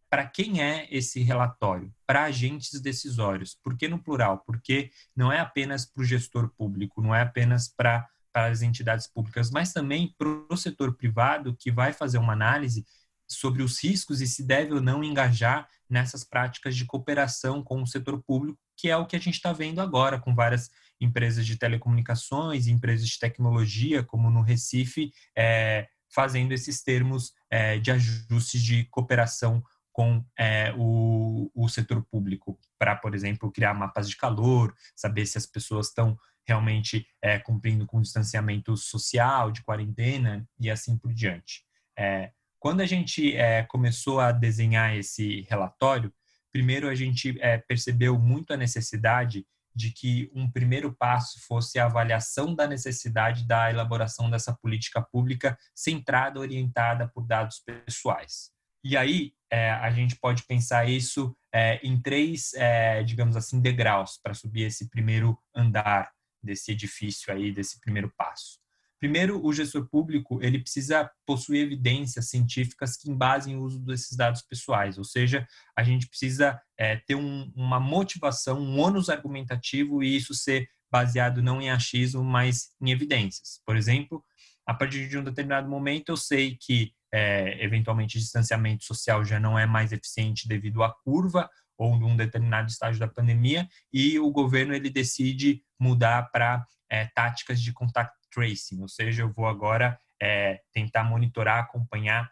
Para 0.10 0.28
quem 0.28 0.62
é 0.62 0.86
esse 0.92 1.22
relatório? 1.24 1.94
Para 2.06 2.26
agentes 2.26 2.82
decisórios. 2.82 3.58
Por 3.64 3.78
que 3.78 3.88
no 3.88 3.98
plural? 3.98 4.44
Porque 4.46 4.92
não 5.16 5.32
é 5.32 5.40
apenas 5.40 5.86
para 5.86 6.02
o 6.02 6.06
gestor 6.06 6.52
público, 6.58 7.02
não 7.02 7.16
é 7.16 7.22
apenas 7.22 7.70
para, 7.70 8.06
para 8.34 8.48
as 8.48 8.62
entidades 8.62 9.08
públicas, 9.08 9.50
mas 9.50 9.72
também 9.72 10.14
para 10.18 10.28
o 10.28 10.58
setor 10.58 10.94
privado 10.94 11.56
que 11.58 11.72
vai 11.72 11.94
fazer 11.94 12.18
uma 12.18 12.34
análise 12.34 12.86
sobre 13.34 13.62
os 13.62 13.84
riscos 13.84 14.22
e 14.22 14.28
se 14.28 14.44
deve 14.44 14.74
ou 14.74 14.82
não 14.82 15.04
engajar 15.04 15.68
nessas 15.90 16.24
práticas 16.24 16.76
de 16.76 16.86
cooperação 16.86 17.64
com 17.64 17.82
o 17.82 17.88
setor 17.88 18.22
público, 18.24 18.60
que 18.78 18.90
é 18.90 18.98
o 18.98 19.06
que 19.06 19.16
a 19.16 19.20
gente 19.20 19.36
está 19.36 19.54
vendo 19.54 19.80
agora 19.80 20.20
com 20.20 20.34
várias 20.34 20.70
empresas 21.00 21.46
de 21.46 21.58
telecomunicações, 21.58 22.68
empresas 22.68 23.08
de 23.08 23.20
tecnologia, 23.20 24.04
como 24.04 24.30
no 24.30 24.42
Recife, 24.42 25.12
é, 25.38 25.88
fazendo 26.14 26.52
esses 26.52 26.82
termos 26.82 27.34
é, 27.50 27.78
de 27.78 27.92
ajustes 27.92 28.62
de 28.62 28.86
cooperação 28.86 29.64
com 29.92 30.26
é, 30.38 30.74
o, 30.78 31.52
o 31.54 31.70
setor 31.70 32.04
público, 32.04 32.60
para, 32.80 32.96
por 32.96 33.14
exemplo, 33.14 33.52
criar 33.52 33.74
mapas 33.74 34.10
de 34.10 34.18
calor, 34.18 34.74
saber 34.96 35.26
se 35.26 35.38
as 35.38 35.46
pessoas 35.46 35.88
estão 35.88 36.18
realmente 36.46 37.08
é, 37.22 37.40
cumprindo 37.40 37.86
com 37.86 38.02
distanciamento 38.02 38.76
social, 38.76 39.52
de 39.52 39.64
quarentena 39.64 40.48
e 40.60 40.70
assim 40.70 40.98
por 40.98 41.14
diante. 41.14 41.64
É, 41.98 42.32
quando 42.64 42.80
a 42.80 42.86
gente 42.86 43.36
é, 43.36 43.64
começou 43.64 44.22
a 44.22 44.32
desenhar 44.32 44.96
esse 44.96 45.42
relatório, 45.50 46.14
primeiro 46.50 46.88
a 46.88 46.96
gente 46.96 47.38
é, 47.42 47.58
percebeu 47.58 48.18
muito 48.18 48.54
a 48.54 48.58
necessidade 48.58 49.46
de 49.76 49.92
que 49.92 50.32
um 50.34 50.50
primeiro 50.50 50.94
passo 50.94 51.46
fosse 51.46 51.78
a 51.78 51.88
avaliação 51.88 52.56
da 52.56 52.66
necessidade 52.66 53.46
da 53.46 53.70
elaboração 53.70 54.30
dessa 54.30 54.54
política 54.54 55.02
pública 55.02 55.60
centrada, 55.76 56.40
orientada 56.40 57.06
por 57.10 57.28
dados 57.28 57.60
pessoais. 57.60 58.50
E 58.82 58.96
aí 58.96 59.34
é, 59.52 59.72
a 59.72 59.92
gente 59.92 60.16
pode 60.16 60.44
pensar 60.44 60.88
isso 60.88 61.36
é, 61.54 61.86
em 61.86 62.02
três, 62.02 62.54
é, 62.54 63.04
digamos 63.04 63.36
assim, 63.36 63.60
degraus 63.60 64.18
para 64.24 64.34
subir 64.34 64.62
esse 64.62 64.90
primeiro 64.90 65.38
andar 65.54 66.14
desse 66.42 66.72
edifício 66.72 67.34
aí, 67.34 67.52
desse 67.52 67.82
primeiro 67.82 68.10
passo. 68.16 68.63
Primeiro, 69.04 69.46
o 69.46 69.52
gestor 69.52 69.86
público 69.90 70.42
ele 70.42 70.58
precisa 70.58 71.12
possuir 71.26 71.62
evidências 71.62 72.30
científicas 72.30 72.96
que 72.96 73.12
embasem 73.12 73.58
o 73.58 73.62
uso 73.62 73.78
desses 73.78 74.16
dados 74.16 74.42
pessoais, 74.42 74.98
ou 74.98 75.04
seja, 75.04 75.46
a 75.78 75.84
gente 75.84 76.08
precisa 76.08 76.58
é, 76.78 76.96
ter 76.96 77.16
um, 77.16 77.52
uma 77.54 77.82
motivação, 77.82 78.62
um 78.62 78.80
ônus 78.80 79.10
argumentativo 79.10 80.02
e 80.02 80.16
isso 80.16 80.34
ser 80.34 80.70
baseado 80.90 81.44
não 81.44 81.62
em 81.62 81.70
achismo, 81.70 82.24
mas 82.24 82.70
em 82.82 82.92
evidências. 82.92 83.60
Por 83.66 83.76
exemplo, 83.76 84.24
a 84.66 84.74
partir 84.74 85.10
de 85.10 85.18
um 85.18 85.24
determinado 85.26 85.68
momento 85.68 86.08
eu 86.08 86.16
sei 86.16 86.56
que 86.58 86.94
é, 87.14 87.62
eventualmente 87.62 88.18
distanciamento 88.18 88.86
social 88.86 89.26
já 89.26 89.38
não 89.38 89.60
é 89.60 89.66
mais 89.66 89.92
eficiente 89.92 90.48
devido 90.48 90.82
à 90.82 90.90
curva 91.04 91.50
ou 91.78 92.00
num 92.00 92.16
determinado 92.16 92.70
estágio 92.70 93.02
da 93.02 93.08
pandemia 93.10 93.68
e 93.92 94.18
o 94.18 94.32
governo 94.32 94.74
ele 94.74 94.90
decide 94.90 95.62
mudar 95.78 96.32
para 96.32 96.66
é, 96.90 97.06
táticas 97.14 97.62
de 97.62 97.74
contato 97.74 98.23
tracing, 98.34 98.82
ou 98.82 98.88
seja, 98.88 99.24
eu 99.24 99.32
vou 99.32 99.48
agora 99.48 100.00
é, 100.22 100.62
tentar 100.72 101.04
monitorar, 101.04 101.60
acompanhar 101.60 102.32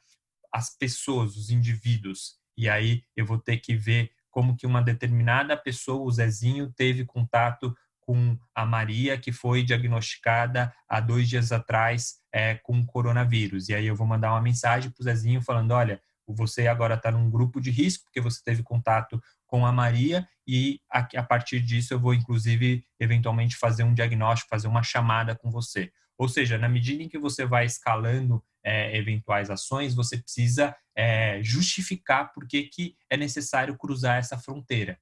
as 0.52 0.76
pessoas, 0.78 1.36
os 1.36 1.50
indivíduos, 1.50 2.36
e 2.58 2.70
aí 2.70 3.04
eu 3.16 3.26
vou 3.26 3.38
ter 3.38 3.58
que 3.58 3.76
ver 3.76 4.12
como 4.30 4.56
que 4.56 4.66
uma 4.66 4.82
determinada 4.82 5.58
pessoa, 5.58 6.04
o 6.04 6.12
Zezinho, 6.12 6.72
teve 6.72 7.06
contato 7.06 7.76
com 8.00 8.38
a 8.56 8.66
Maria, 8.66 9.18
que 9.18 9.32
foi 9.32 9.64
diagnosticada 9.64 10.74
há 10.88 11.00
dois 11.00 11.30
dias 11.30 11.52
atrás 11.52 12.16
é, 12.34 12.56
com 12.56 12.86
coronavírus. 12.86 13.70
E 13.70 13.76
aí 13.76 13.86
eu 13.86 13.96
vou 13.96 14.08
mandar 14.08 14.32
uma 14.32 14.42
mensagem 14.42 14.90
para 14.90 15.02
o 15.02 15.04
Zezinho 15.04 15.42
falando, 15.42 15.72
olha, 15.72 16.02
você 16.28 16.68
agora 16.68 16.96
está 16.96 17.12
num 17.12 17.30
grupo 17.30 17.60
de 17.60 17.70
risco, 17.70 18.06
porque 18.06 18.22
você 18.22 18.42
teve 18.44 18.64
contato 18.64 19.22
com 19.52 19.66
a 19.66 19.72
Maria, 19.72 20.26
e 20.48 20.80
a, 20.90 21.00
a 21.00 21.24
partir 21.24 21.60
disso 21.60 21.94
eu 21.94 22.00
vou, 22.00 22.14
inclusive, 22.14 22.86
eventualmente 22.98 23.58
fazer 23.58 23.84
um 23.84 23.94
diagnóstico, 23.94 24.50
fazer 24.50 24.70
uma 24.70 24.82
chamada 24.82 25.36
com 25.36 25.52
você. 25.52 25.92
Ou 26.18 26.30
seja, 26.30 26.58
na 26.58 26.70
medida 26.70 27.04
em 27.04 27.10
que 27.10 27.20
você 27.20 27.46
vai 27.46 27.66
escalando 27.66 28.42
é, 28.64 28.98
eventuais 28.98 29.50
ações, 29.50 29.94
você 29.94 30.18
precisa 30.18 30.74
é, 30.96 31.44
justificar 31.44 32.32
por 32.34 32.48
que, 32.48 32.64
que 32.64 32.96
é 33.10 33.18
necessário 33.18 33.78
cruzar 33.78 34.18
essa 34.18 34.38
fronteira. 34.38 34.98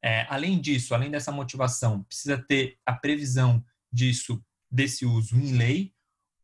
É, 0.00 0.26
além 0.28 0.60
disso, 0.60 0.94
além 0.94 1.10
dessa 1.10 1.32
motivação, 1.32 2.04
precisa 2.04 2.38
ter 2.38 2.78
a 2.86 2.92
previsão 2.92 3.64
disso, 3.92 4.40
desse 4.70 5.04
uso 5.04 5.36
em 5.36 5.56
lei. 5.56 5.92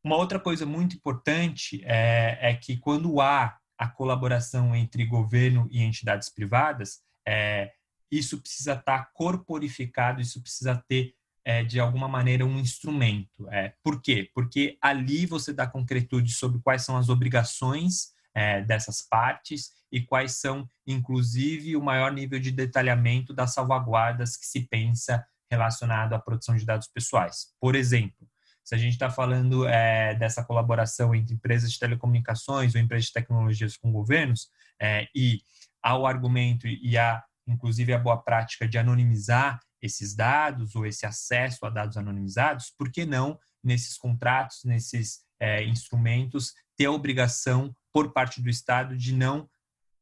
Uma 0.03 0.17
outra 0.17 0.41
coisa 0.41 0.67
muito 0.67 0.97
importante 0.97 1.83
é, 1.85 2.51
é 2.51 2.55
que 2.55 2.77
quando 2.79 3.21
há 3.21 3.57
a 3.79 3.89
colaboração 3.89 4.75
entre 4.75 5.05
governo 5.05 5.69
e 5.71 5.83
entidades 5.83 6.29
privadas, 6.29 7.01
é, 7.29 7.73
isso 8.11 8.41
precisa 8.41 8.73
estar 8.73 9.11
corporificado, 9.13 10.23
isso 10.23 10.41
precisa 10.41 10.83
ter 10.89 11.15
é, 11.45 11.63
de 11.63 11.79
alguma 11.79 12.09
maneira 12.09 12.47
um 12.47 12.59
instrumento. 12.59 13.47
É, 13.51 13.75
por 13.83 14.01
quê? 14.01 14.31
Porque 14.35 14.79
ali 14.81 15.27
você 15.27 15.53
dá 15.53 15.67
concretude 15.67 16.33
sobre 16.33 16.59
quais 16.61 16.83
são 16.83 16.97
as 16.97 17.11
obrigações 17.11 18.15
é, 18.35 18.63
dessas 18.63 19.03
partes 19.03 19.73
e 19.93 20.01
quais 20.01 20.33
são, 20.33 20.67
inclusive, 20.87 21.77
o 21.77 21.83
maior 21.83 22.13
nível 22.13 22.41
de 22.41 22.51
detalhamento 22.51 23.35
das 23.35 23.53
salvaguardas 23.53 24.37
que 24.37 24.47
se 24.47 24.61
pensa 24.61 25.23
relacionado 25.51 26.15
à 26.15 26.19
produção 26.19 26.57
de 26.57 26.65
dados 26.65 26.89
pessoais. 26.89 27.49
Por 27.61 27.75
exemplo, 27.75 28.27
se 28.65 28.75
a 28.75 28.79
gente 28.79 28.93
está 28.93 29.11
falando 29.11 29.67
é, 29.67 30.15
dessa 30.15 30.45
colaboração 30.45 31.15
entre 31.15 31.35
empresas 31.35 31.73
de 31.73 31.79
telecomunicações 31.79 32.75
ou 32.75 32.81
empresas 32.81 33.07
de 33.07 33.13
tecnologias 33.13 33.77
com 33.77 33.93
governos, 33.93 34.51
é, 34.81 35.09
e 35.15 35.41
ao 35.89 36.07
argumento 36.07 36.69
e 36.69 36.99
a, 36.99 37.25
inclusive, 37.47 37.95
a 37.95 37.99
boa 37.99 38.23
prática 38.23 38.69
de 38.69 38.77
anonimizar 38.77 39.59
esses 39.81 40.15
dados 40.15 40.77
ou 40.77 40.85
esse 40.85 41.07
acesso 41.07 41.65
a 41.65 41.71
dados 41.71 41.97
anonimizados, 41.97 42.71
por 42.77 42.93
que 42.93 43.07
não 43.07 43.39
nesses 43.65 43.97
contratos, 43.97 44.65
nesses 44.65 45.21
é, 45.41 45.65
instrumentos, 45.65 46.53
ter 46.77 46.85
a 46.87 46.93
obrigação 46.93 47.75
por 47.91 48.13
parte 48.13 48.43
do 48.43 48.51
Estado 48.51 48.99
de 48.99 49.15
não 49.15 49.49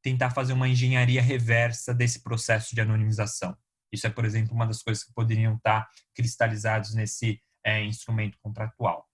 tentar 0.02 0.30
fazer 0.30 0.54
uma 0.54 0.68
engenharia 0.68 1.22
reversa 1.22 1.94
desse 1.94 2.20
processo 2.20 2.74
de 2.74 2.80
anonimização. 2.80 3.56
Isso 3.92 4.08
é, 4.08 4.10
por 4.10 4.24
exemplo, 4.24 4.54
uma 4.54 4.66
das 4.66 4.82
coisas 4.82 5.04
que 5.04 5.12
poderiam 5.12 5.54
estar 5.54 5.88
cristalizados 6.16 6.94
nesse 6.94 7.40
é, 7.64 7.84
instrumento 7.84 8.36
contratual. 8.42 9.06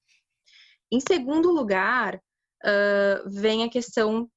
Em 0.91 1.01
segundo 1.01 1.51
lugar, 1.51 2.17
uh, 2.17 3.31
vem 3.31 3.63
a 3.63 3.69
questão 3.69 4.31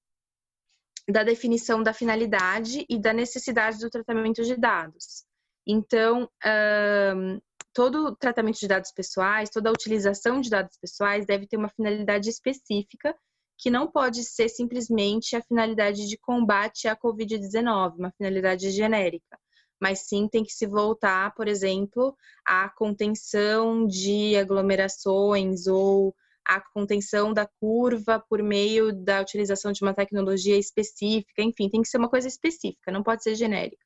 da 1.10 1.24
definição 1.24 1.84
da 1.84 1.94
finalidade 1.94 2.86
e 2.90 3.00
da 3.00 3.14
necessidade 3.14 3.80
do 3.80 3.90
tratamento 3.90 4.44
de 4.44 4.56
dados. 4.56 5.24
Então, 5.68 6.24
uh, 6.24 7.42
todo 7.74 8.16
tratamento 8.16 8.60
de 8.60 8.68
dados 8.68 8.92
pessoais, 8.92 9.50
toda 9.50 9.70
a 9.70 9.74
utilização 9.74 10.42
de 10.42 10.50
dados 10.50 10.78
pessoais 10.78 11.26
deve 11.26 11.48
ter 11.48 11.58
uma 11.58 11.70
finalidade 11.70 12.30
específica 12.30 13.16
que 13.58 13.70
não 13.70 13.88
pode 13.88 14.24
ser 14.24 14.50
simplesmente 14.50 15.36
a 15.36 15.42
finalidade 15.42 16.08
de 16.08 16.18
combate 16.18 16.88
à 16.88 16.96
Covid-19, 16.96 17.98
uma 17.98 18.12
finalidade 18.12 18.70
genérica, 18.70 19.40
mas 19.80 20.08
sim 20.08 20.28
tem 20.28 20.44
que 20.44 20.52
se 20.52 20.66
voltar, 20.66 21.34
por 21.36 21.48
exemplo, 21.48 22.16
à 22.46 22.70
contenção 22.70 23.86
de 23.86 24.36
aglomerações 24.36 25.68
ou 25.68 26.14
à 26.46 26.62
contenção 26.74 27.34
da 27.34 27.48
curva 27.60 28.24
por 28.30 28.42
meio 28.44 28.94
da 28.94 29.22
utilização 29.22 29.72
de 29.72 29.82
uma 29.82 29.94
tecnologia 29.94 30.58
específica, 30.58 31.42
enfim, 31.42 31.70
tem 31.70 31.82
que 31.82 31.88
ser 31.88 31.98
uma 31.98 32.10
coisa 32.10 32.28
específica, 32.28 32.92
não 32.92 33.04
pode 33.04 33.24
ser 33.24 33.36
genérica. 33.36 33.84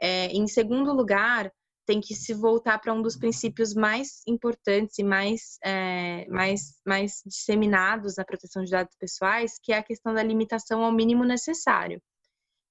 É, 0.00 0.26
em 0.26 0.46
segundo 0.46 0.92
lugar, 0.92 1.52
tem 1.84 2.00
que 2.00 2.14
se 2.14 2.32
voltar 2.32 2.78
para 2.78 2.92
um 2.92 3.02
dos 3.02 3.16
princípios 3.16 3.74
mais 3.74 4.22
importantes 4.26 4.98
e 4.98 5.04
mais, 5.04 5.58
é, 5.64 6.26
mais, 6.28 6.80
mais 6.86 7.22
disseminados 7.26 8.16
na 8.16 8.24
proteção 8.24 8.62
de 8.62 8.70
dados 8.70 8.94
pessoais, 8.96 9.58
que 9.62 9.72
é 9.72 9.78
a 9.78 9.82
questão 9.82 10.14
da 10.14 10.22
limitação 10.22 10.84
ao 10.84 10.92
mínimo 10.92 11.24
necessário. 11.24 12.00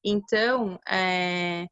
Então, 0.04 0.80
é, 0.88 1.68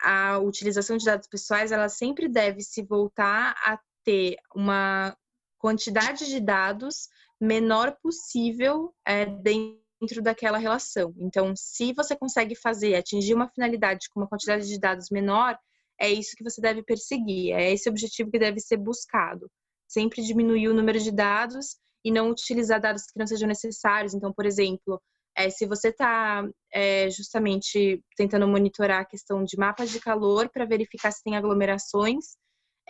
a 0.00 0.38
utilização 0.38 0.96
de 0.96 1.04
dados 1.04 1.28
pessoais, 1.28 1.72
ela 1.72 1.88
sempre 1.88 2.28
deve 2.28 2.62
se 2.62 2.82
voltar 2.82 3.54
a 3.64 3.78
ter 4.04 4.36
uma 4.54 5.16
quantidade 5.60 6.26
de 6.26 6.40
dados 6.40 7.08
menor 7.40 7.96
possível 8.02 8.92
é, 9.06 9.26
dentro 9.26 10.22
daquela 10.22 10.58
relação. 10.58 11.14
Então, 11.18 11.54
se 11.54 11.92
você 11.92 12.16
consegue 12.16 12.56
fazer, 12.56 12.94
atingir 12.94 13.34
uma 13.34 13.48
finalidade 13.48 14.08
com 14.10 14.20
uma 14.20 14.28
quantidade 14.28 14.66
de 14.66 14.80
dados 14.80 15.10
menor, 15.10 15.56
é 16.00 16.10
isso 16.10 16.34
que 16.36 16.42
você 16.42 16.60
deve 16.60 16.82
perseguir, 16.82 17.52
é 17.52 17.72
esse 17.72 17.88
objetivo 17.88 18.30
que 18.30 18.38
deve 18.38 18.58
ser 18.58 18.78
buscado. 18.78 19.50
Sempre 19.86 20.22
diminuir 20.22 20.68
o 20.68 20.74
número 20.74 20.98
de 20.98 21.12
dados 21.12 21.76
e 22.02 22.10
não 22.10 22.30
utilizar 22.30 22.80
dados 22.80 23.04
que 23.04 23.18
não 23.18 23.26
sejam 23.26 23.46
necessários. 23.46 24.14
Então, 24.14 24.32
por 24.32 24.46
exemplo, 24.46 25.00
é, 25.36 25.50
se 25.50 25.66
você 25.66 25.88
está 25.88 26.48
é, 26.72 27.10
justamente 27.10 28.02
tentando 28.16 28.48
monitorar 28.48 29.02
a 29.02 29.04
questão 29.04 29.44
de 29.44 29.58
mapas 29.58 29.90
de 29.90 30.00
calor 30.00 30.48
para 30.48 30.64
verificar 30.64 31.10
se 31.10 31.22
tem 31.22 31.36
aglomerações, 31.36 32.36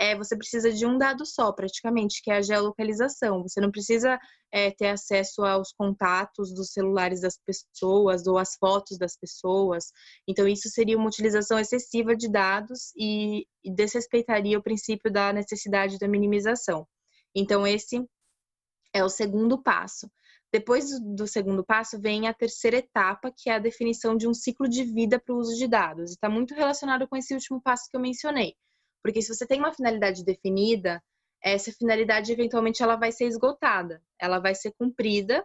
é, 0.01 0.17
você 0.17 0.35
precisa 0.35 0.73
de 0.73 0.87
um 0.87 0.97
dado 0.97 1.27
só, 1.27 1.53
praticamente, 1.53 2.23
que 2.23 2.31
é 2.31 2.37
a 2.37 2.41
geolocalização. 2.41 3.43
Você 3.43 3.61
não 3.61 3.71
precisa 3.71 4.19
é, 4.51 4.71
ter 4.71 4.89
acesso 4.89 5.45
aos 5.45 5.75
contatos 5.75 6.55
dos 6.55 6.73
celulares 6.73 7.21
das 7.21 7.39
pessoas 7.45 8.27
ou 8.27 8.39
às 8.39 8.57
fotos 8.57 8.97
das 8.97 9.15
pessoas. 9.15 9.93
Então, 10.27 10.49
isso 10.49 10.71
seria 10.71 10.97
uma 10.97 11.09
utilização 11.09 11.59
excessiva 11.59 12.17
de 12.17 12.31
dados 12.31 12.93
e, 12.97 13.47
desrespeitaria 13.63 14.59
o 14.59 14.63
princípio 14.63 15.13
da 15.13 15.35
necessidade 15.35 15.99
da 15.99 16.09
minimização. 16.09 16.89
Então, 17.37 17.67
esse 17.67 18.03
é 18.95 19.05
o 19.05 19.09
segundo 19.11 19.63
passo. 19.63 20.11
Depois 20.51 20.99
do 21.15 21.27
segundo 21.27 21.63
passo, 21.63 22.01
vem 22.01 22.27
a 22.27 22.33
terceira 22.33 22.79
etapa, 22.79 23.31
que 23.37 23.51
é 23.51 23.57
a 23.57 23.59
definição 23.59 24.17
de 24.17 24.27
um 24.27 24.33
ciclo 24.33 24.67
de 24.67 24.83
vida 24.83 25.21
para 25.21 25.35
o 25.35 25.39
uso 25.39 25.55
de 25.59 25.69
dados. 25.69 26.11
E 26.11 26.15
está 26.15 26.31
muito 26.31 26.55
relacionado 26.55 27.07
com 27.07 27.19
esse 27.19 27.35
último 27.35 27.61
passo 27.61 27.85
que 27.91 27.99
eu 27.99 28.01
mencionei 28.01 28.57
porque 29.03 29.23
se 29.23 29.35
você 29.35 29.47
tem 29.47 29.59
uma 29.59 29.73
finalidade 29.73 30.25
definida, 30.25 31.03
essa 31.43 31.73
finalidade 31.73 32.33
eventualmente 32.33 32.83
ela 32.83 32.97
vai 32.97 33.13
ser 33.13 33.27
esgotada, 33.27 34.03
ela 34.21 34.39
vai 34.39 34.55
ser 34.55 34.73
cumprida, 34.79 35.45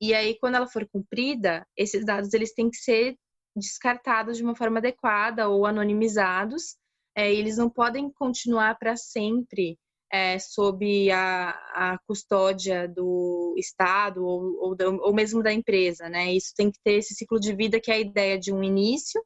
e 0.00 0.14
aí 0.14 0.38
quando 0.38 0.56
ela 0.56 0.66
for 0.66 0.86
cumprida, 0.88 1.66
esses 1.76 2.04
dados 2.04 2.32
eles 2.32 2.52
têm 2.52 2.70
que 2.70 2.76
ser 2.76 3.16
descartados 3.56 4.36
de 4.36 4.42
uma 4.42 4.54
forma 4.54 4.78
adequada 4.78 5.48
ou 5.48 5.66
anonimizados, 5.66 6.76
é, 7.16 7.32
eles 7.32 7.56
não 7.56 7.68
podem 7.68 8.10
continuar 8.12 8.78
para 8.78 8.96
sempre 8.96 9.78
é, 10.10 10.38
sob 10.38 11.10
a, 11.10 11.50
a, 11.50 11.98
custódia 12.06 12.88
do 12.88 13.54
Estado 13.58 14.24
ou, 14.24 14.56
ou, 14.60 14.76
ou, 15.02 15.14
mesmo 15.14 15.42
da 15.42 15.52
empresa, 15.52 16.08
né? 16.08 16.32
Isso 16.32 16.54
tem 16.56 16.70
que 16.70 16.78
ter 16.82 16.94
esse 16.94 17.14
ciclo 17.14 17.38
de 17.38 17.54
vida 17.54 17.80
que 17.80 17.90
é 17.90 17.94
a 17.94 17.98
ideia 17.98 18.38
de 18.38 18.52
um 18.52 18.62
início, 18.62 19.22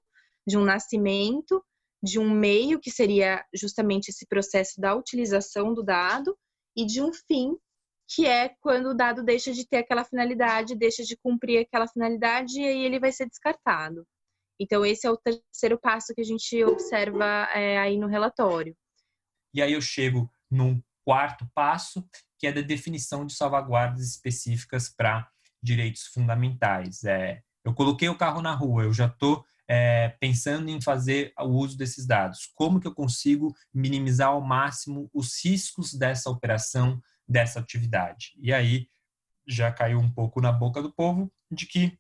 de 0.47 0.59
um 0.59 0.65
nascimento, 0.65 1.63
de 2.03 2.19
um 2.19 2.31
meio, 2.31 2.81
que 2.81 2.91
seria 2.91 3.45
justamente 3.55 4.09
esse 4.09 4.27
processo 4.27 4.81
da 4.81 4.95
utilização 4.95 5.73
do 5.73 5.83
dado, 5.83 6.37
e 6.77 6.85
de 6.85 7.03
um 7.03 7.13
fim, 7.13 7.57
que 8.09 8.27
é 8.27 8.51
quando 8.61 8.91
o 8.91 8.95
dado 8.95 9.23
deixa 9.23 9.53
de 9.53 9.67
ter 9.67 9.79
aquela 9.79 10.05
finalidade, 10.05 10.75
deixa 10.75 11.03
de 11.03 11.17
cumprir 11.17 11.61
aquela 11.61 11.87
finalidade 11.87 12.61
e 12.61 12.67
aí 12.67 12.85
ele 12.85 12.99
vai 12.99 13.13
ser 13.13 13.27
descartado. 13.27 14.07
Então, 14.61 14.85
esse 14.85 15.07
é 15.07 15.11
o 15.11 15.17
terceiro 15.17 15.79
passo 15.81 16.15
que 16.15 16.21
a 16.21 16.25
gente 16.25 16.63
observa 16.65 17.25
é, 17.55 17.79
aí 17.79 17.99
no 17.99 18.07
relatório. 18.07 18.77
E 19.55 19.61
aí 19.61 19.73
eu 19.73 19.81
chego 19.81 20.31
num 20.51 20.81
quarto 21.05 21.47
passo, 21.55 22.07
que 22.39 22.47
é 22.47 22.53
da 22.53 22.61
definição 22.61 23.27
de 23.27 23.35
salvaguardas 23.35 24.03
específicas 24.03 24.89
para 24.89 25.29
direitos 25.63 26.07
fundamentais. 26.07 27.05
É, 27.05 27.43
eu 27.65 27.75
coloquei 27.75 28.09
o 28.09 28.17
carro 28.17 28.43
na 28.43 28.55
rua, 28.55 28.85
eu 28.85 28.93
já 28.93 29.07
estou 29.07 29.45
é, 29.75 30.11
pensando 30.21 30.69
em 30.69 30.83
fazer 30.83 31.33
o 31.39 31.47
uso 31.47 31.79
desses 31.79 32.07
dados? 32.07 32.53
Como 32.55 32.79
que 32.79 32.87
eu 32.87 32.95
consigo 32.95 33.57
minimizar 33.73 34.29
ao 34.29 34.43
máximo 34.43 35.09
os 35.15 35.43
riscos 35.43 35.95
dessa 35.95 36.29
operação, 36.29 37.01
dessa 37.27 37.59
atividade? 37.59 38.35
E 38.39 38.53
aí 38.53 38.87
já 39.49 39.73
caiu 39.73 39.99
um 39.99 40.11
pouco 40.11 40.43
na 40.43 40.53
boca 40.53 40.83
do 40.83 40.93
povo 40.93 41.33
de 41.51 41.65
que 41.65 41.99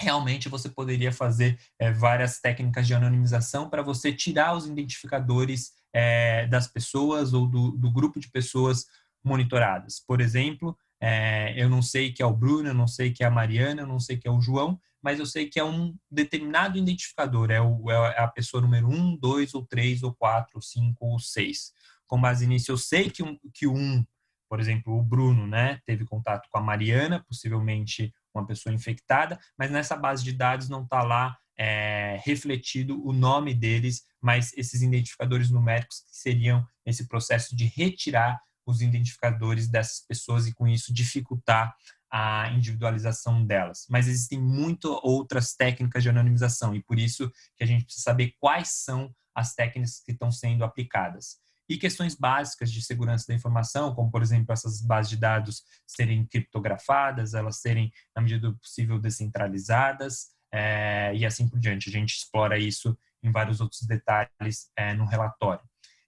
realmente 0.00 0.48
você 0.48 0.68
poderia 0.68 1.10
fazer 1.10 1.58
é, 1.80 1.90
várias 1.90 2.38
técnicas 2.38 2.86
de 2.86 2.94
anonimização 2.94 3.68
para 3.68 3.82
você 3.82 4.12
tirar 4.12 4.56
os 4.56 4.68
identificadores 4.68 5.72
é, 5.92 6.46
das 6.46 6.68
pessoas 6.68 7.32
ou 7.32 7.44
do, 7.44 7.72
do, 7.72 7.90
grupo 7.90 8.20
de 8.20 8.30
pessoas 8.30 8.86
monitoradas. 9.22 9.98
Por 9.98 10.20
exemplo, 10.20 10.78
é, 11.00 11.60
eu 11.60 11.68
não 11.68 11.82
sei 11.82 12.12
que 12.12 12.22
é 12.22 12.26
o 12.26 12.36
Bruno, 12.36 12.68
eu 12.68 12.74
não 12.74 12.86
sei 12.86 13.10
que 13.12 13.24
é 13.24 13.26
a 13.26 13.32
Mariana, 13.32 13.82
eu 13.82 13.86
não 13.86 13.98
sei 13.98 14.16
que 14.16 14.28
é 14.28 14.30
o 14.30 14.40
João, 14.40 14.80
mas 15.02 15.18
eu 15.18 15.26
sei 15.26 15.48
que 15.48 15.58
é 15.58 15.64
um 15.64 15.96
determinado 16.10 16.78
identificador, 16.78 17.50
é, 17.50 17.60
o, 17.60 17.90
é 17.90 18.18
a 18.18 18.28
pessoa 18.28 18.60
número 18.60 18.88
1, 18.88 19.16
2 19.16 19.54
ou 19.54 19.66
3 19.66 20.02
ou 20.02 20.14
4 20.14 20.52
ou 20.54 20.62
5 20.62 20.96
ou 21.00 21.18
6. 21.18 21.72
Com 22.06 22.20
base 22.20 22.46
nisso, 22.46 22.70
eu 22.70 22.76
sei 22.76 23.10
que, 23.10 23.22
um, 23.22 23.38
que 23.54 23.66
um, 23.66 24.04
por 24.48 24.60
exemplo, 24.60 24.98
o 24.98 25.02
Bruno, 25.02 25.46
né, 25.46 25.80
teve 25.86 26.04
contato 26.04 26.48
com 26.50 26.58
a 26.58 26.62
Mariana, 26.62 27.24
possivelmente 27.26 28.12
uma 28.34 28.46
pessoa 28.46 28.74
infectada, 28.74 29.38
mas 29.56 29.70
nessa 29.70 29.96
base 29.96 30.22
de 30.22 30.32
dados 30.32 30.68
não 30.68 30.82
está 30.82 31.02
lá 31.02 31.36
é, 31.56 32.20
refletido 32.24 33.06
o 33.06 33.12
nome 33.12 33.54
deles, 33.54 34.04
mas 34.20 34.52
esses 34.56 34.82
identificadores 34.82 35.50
numéricos 35.50 36.00
que 36.00 36.16
seriam 36.16 36.66
esse 36.86 37.06
processo 37.06 37.54
de 37.54 37.66
retirar 37.66 38.40
os 38.64 38.80
identificadores 38.80 39.68
dessas 39.68 40.00
pessoas 40.06 40.46
e 40.46 40.54
com 40.54 40.66
isso 40.66 40.92
dificultar 40.92 41.74
a 42.10 42.50
individualização 42.50 43.44
delas. 43.44 43.86
Mas 43.88 44.08
existem 44.08 44.40
muitas 44.40 44.90
outras 45.02 45.54
técnicas 45.54 46.02
de 46.02 46.08
anonimização 46.08 46.74
e 46.74 46.82
por 46.82 46.98
isso 46.98 47.30
que 47.56 47.64
a 47.64 47.66
gente 47.66 47.84
precisa 47.84 48.04
saber 48.04 48.34
quais 48.38 48.68
são 48.68 49.14
as 49.34 49.54
técnicas 49.54 50.00
que 50.04 50.12
estão 50.12 50.30
sendo 50.30 50.64
aplicadas. 50.64 51.38
E 51.68 51.78
questões 51.78 52.16
básicas 52.16 52.72
de 52.72 52.82
segurança 52.82 53.26
da 53.28 53.34
informação, 53.34 53.94
como, 53.94 54.10
por 54.10 54.22
exemplo, 54.22 54.52
essas 54.52 54.80
bases 54.82 55.10
de 55.10 55.16
dados 55.16 55.62
serem 55.86 56.26
criptografadas, 56.26 57.32
elas 57.32 57.60
serem, 57.60 57.92
na 58.14 58.22
medida 58.22 58.50
do 58.50 58.58
possível, 58.58 58.98
descentralizadas, 58.98 60.30
é, 60.52 61.12
e 61.14 61.24
assim 61.24 61.48
por 61.48 61.60
diante. 61.60 61.88
A 61.88 61.92
gente 61.92 62.16
explora 62.16 62.58
isso 62.58 62.98
em 63.22 63.30
vários 63.30 63.60
outros 63.60 63.82
detalhes 63.82 64.68
é, 64.76 64.94
no 64.94 65.04
relatório. 65.04 65.62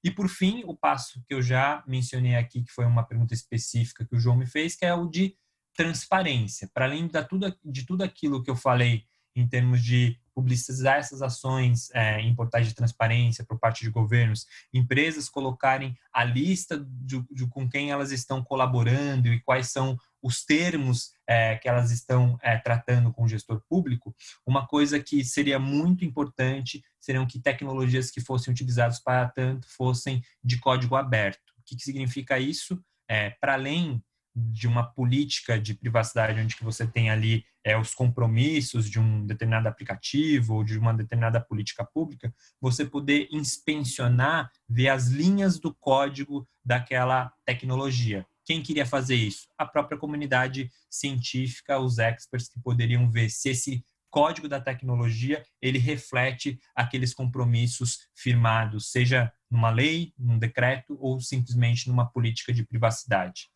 E, 0.05 0.11
por 0.11 0.29
fim, 0.29 0.65
o 0.67 0.77
passo 0.77 1.23
que 1.29 1.35
eu 1.35 1.41
já 1.41 1.85
mencionei 1.87 2.35
aqui, 2.35 2.65
que 2.65 2.73
foi 2.73 2.85
uma 2.85 3.07
pergunta 3.07 3.33
específica 3.33 4.05
que 4.05 4.17
o 4.17 4.19
João 4.19 4.37
me 4.37 4.47
fez, 4.47 4.75
que 4.75 4.85
é 4.85 4.93
o 4.93 5.09
de 5.09 5.37
transparência. 5.75 6.71
Para 6.73 6.87
além 6.87 7.07
de 7.07 7.23
tudo, 7.25 7.57
de 7.65 7.87
tudo 7.87 8.03
aquilo 8.03 8.43
que 8.43 8.51
eu 8.51 8.57
falei 8.57 9.05
em 9.35 9.47
termos 9.49 9.83
de 9.83 10.19
publicizar 10.35 10.97
essas 10.97 11.21
ações 11.21 11.91
é, 11.93 12.21
em 12.21 12.35
portais 12.35 12.67
de 12.67 12.75
transparência 12.75 13.45
por 13.45 13.59
parte 13.59 13.85
de 13.85 13.91
governos, 13.91 14.47
empresas 14.73 15.29
colocarem 15.29 15.97
a 16.13 16.25
lista 16.25 16.79
de, 16.79 17.23
de 17.31 17.47
com 17.47 17.69
quem 17.69 17.91
elas 17.91 18.13
estão 18.13 18.43
colaborando 18.43 19.29
e 19.29 19.41
quais 19.41 19.71
são 19.71 19.99
os 20.23 20.45
termos 20.45 21.13
é, 21.27 21.57
que 21.57 21.69
elas 21.69 21.91
estão 21.91 22.39
é, 22.43 22.57
tratando 22.57 23.13
com 23.13 23.25
o 23.25 23.29
gestor 23.29 23.61
público, 23.69 24.15
uma 24.47 24.67
coisa 24.67 25.01
que 25.01 25.25
seria 25.25 25.59
muito 25.59 26.05
importante 26.05 26.83
seriam 27.01 27.27
que 27.27 27.41
tecnologias 27.41 28.11
que 28.11 28.21
fossem 28.21 28.53
utilizadas 28.53 29.01
para 29.01 29.29
tanto 29.29 29.69
fossem 29.69 30.23
de 30.43 30.59
código 30.59 30.95
aberto. 30.95 31.53
O 31.59 31.63
que, 31.65 31.77
que 31.77 31.83
significa 31.83 32.39
isso? 32.39 32.83
É, 33.09 33.31
para 33.31 33.55
além 33.55 34.03
de 34.35 34.67
uma 34.67 34.85
política 34.85 35.61
de 35.61 35.75
privacidade 35.75 36.41
onde 36.41 36.57
que 36.57 36.65
você 36.65 36.87
tem 36.87 37.11
ali 37.11 37.45
é, 37.65 37.77
os 37.77 37.95
compromissos 37.95 38.89
de 38.89 38.99
um 38.99 39.27
determinado 39.27 39.69
aplicativo 39.69 40.55
ou 40.55 40.65
de 40.65 40.79
uma 40.79 40.95
determinada 40.95 41.41
política 41.41 41.85
pública, 41.85 42.35
você 42.61 42.85
poder 42.85 43.29
inspecionar, 43.31 44.51
ver 44.69 44.89
as 44.89 45.09
linhas 45.09 45.59
do 45.59 45.75
código 45.75 46.49
daquela 46.65 47.33
tecnologia. 47.45 48.27
Quem 48.45 48.63
queria 48.63 48.87
fazer 48.87 49.15
isso? 49.15 49.47
A 49.57 49.65
própria 49.65 49.99
comunidade 49.99 50.71
científica, 50.91 51.79
os 51.79 51.99
experts 51.99 52.49
que 52.49 52.61
poderiam 52.61 53.09
ver 53.09 53.31
se 53.31 53.51
esse 53.51 53.85
código 54.11 54.49
da 54.49 54.61
tecnologia 54.61 55.43
ele 55.61 55.79
reflete 55.79 56.61
aqueles 56.75 57.15
compromissos 57.15 58.09
firmados, 58.15 58.91
seja 58.91 59.33
numa 59.51 59.71
lei, 59.71 60.13
num 60.19 60.39
decreto 60.39 60.99
ou 61.01 61.21
simplesmente 61.21 61.89
numa 61.89 62.07
política 62.07 62.53
de 62.53 62.65
privacidade. 62.65 63.52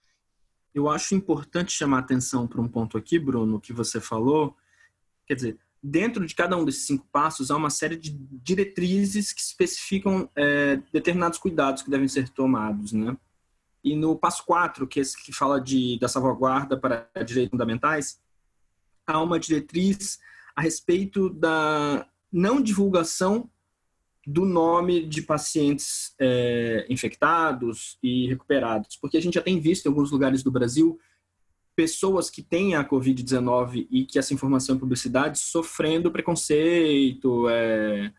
Eu 0.77 0.91
acho 0.91 1.15
importante 1.15 1.73
chamar 1.73 2.01
atenção 2.01 2.47
para 2.47 2.61
um 2.61 2.69
ponto 2.69 2.99
aqui, 2.99 3.19
Bruno, 3.19 3.59
que 3.59 3.73
você 3.73 3.99
falou. 3.99 4.55
Quer 5.27 5.35
dizer, 5.35 5.59
dentro 5.83 6.27
de 6.27 6.35
cada 6.35 6.55
um 6.55 6.67
desses 6.67 6.87
cinco 6.87 7.09
passos 7.11 7.51
há 7.51 7.57
uma 7.57 7.71
série 7.71 7.97
de 7.97 8.11
diretrizes 8.11 9.33
que 9.33 9.41
especificam 9.41 10.29
é, 10.37 10.77
determinados 10.93 11.39
cuidados 11.39 11.83
que 11.83 11.89
devem 11.89 12.07
ser 12.07 12.29
tomados, 12.29 12.93
né? 12.93 13.17
E 13.83 13.97
no 13.97 14.19
passo 14.19 14.45
4, 14.45 14.87
que 14.87 14.99
é 14.99 15.03
esse 15.03 15.17
que 15.17 15.33
fala 15.33 15.59
de, 15.59 15.99
da 15.99 16.09
salvaguarda 16.09 16.79
para 16.79 17.09
direitos 17.25 17.53
fundamentais, 17.53 18.21
há 19.07 19.19
uma 19.23 19.41
diretriz 19.41 20.19
a 20.55 20.61
respeito 20.61 21.31
da 21.31 22.07
não 22.31 22.61
divulgação 22.61 23.51
do 24.27 24.45
nome 24.45 25.07
de 25.07 25.23
pacientes 25.23 26.13
é, 26.19 26.85
infectados 26.91 27.97
e 28.03 28.27
recuperados, 28.27 28.97
porque 28.97 29.17
a 29.17 29.21
gente 29.21 29.35
já 29.35 29.43
tem 29.43 29.61
visto 29.61 29.87
em 29.87 29.89
alguns 29.89 30.11
lugares 30.11 30.43
do 30.43 30.51
Brasil 30.51 30.99
pessoas 31.77 32.29
que 32.29 32.43
têm 32.43 32.75
a 32.75 32.89
Covid-19 32.89 33.87
e 33.91 34.05
que 34.05 34.19
essa 34.19 34.35
informação 34.35 34.75
em 34.75 34.79
publicidade 34.79 35.39
sofrendo 35.39 36.11
preconceito, 36.11 37.49
é, 37.49 38.11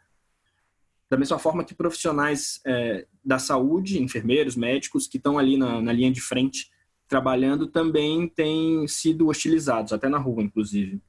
da 1.09 1.17
mesma 1.17 1.39
forma 1.39 1.63
que 1.63 1.73
profissionais 1.73 2.61
é, 2.65 3.05
da 3.25 3.39
saúde, 3.39 4.01
enfermeiros, 4.01 4.55
médicos, 4.55 5.07
que 5.07 5.17
estão 5.17 5.37
ali 5.37 5.57
na, 5.57 5.81
na 5.81 5.91
linha 5.91 6.11
de 6.11 6.21
frente 6.21 6.69
trabalhando, 7.07 7.67
também 7.67 8.29
têm 8.29 8.87
sido 8.87 9.27
hostilizados, 9.27 9.91
até 9.91 10.07
na 10.07 10.17
rua, 10.17 10.43
inclusive. 10.43 11.01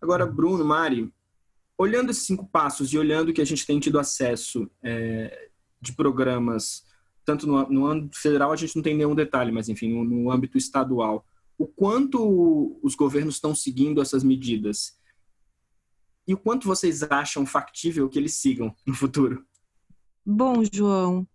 Agora, 0.00 0.24
Bruno, 0.24 0.64
Mari, 0.64 1.12
olhando 1.82 2.10
esses 2.10 2.24
cinco 2.24 2.46
passos 2.46 2.92
e 2.92 2.98
olhando 2.98 3.32
que 3.32 3.40
a 3.40 3.44
gente 3.44 3.66
tem 3.66 3.80
tido 3.80 3.98
acesso 3.98 4.70
é, 4.82 5.48
de 5.80 5.92
programas, 5.92 6.84
tanto 7.24 7.46
no, 7.46 7.86
âmbito 7.86 8.16
federal 8.18 8.52
a 8.52 8.56
gente 8.56 8.76
não 8.76 8.82
tem 8.82 8.96
nenhum 8.96 9.16
detalhe, 9.16 9.50
mas 9.50 9.68
enfim, 9.68 9.92
no, 9.92 10.04
no 10.04 10.30
âmbito 10.30 10.56
estadual, 10.56 11.26
o 11.58 11.66
quanto 11.66 12.78
os 12.82 12.94
governos 12.94 13.34
estão 13.34 13.54
seguindo 13.54 14.00
essas 14.00 14.22
medidas 14.22 14.96
e 16.26 16.34
o 16.34 16.38
quanto 16.38 16.68
vocês 16.68 17.02
acham 17.02 17.44
factível 17.44 18.08
que 18.08 18.18
eles 18.18 18.34
sigam 18.34 18.72
no 18.86 18.94
futuro? 18.94 19.44
Bom, 20.24 20.62
João, 20.72 21.26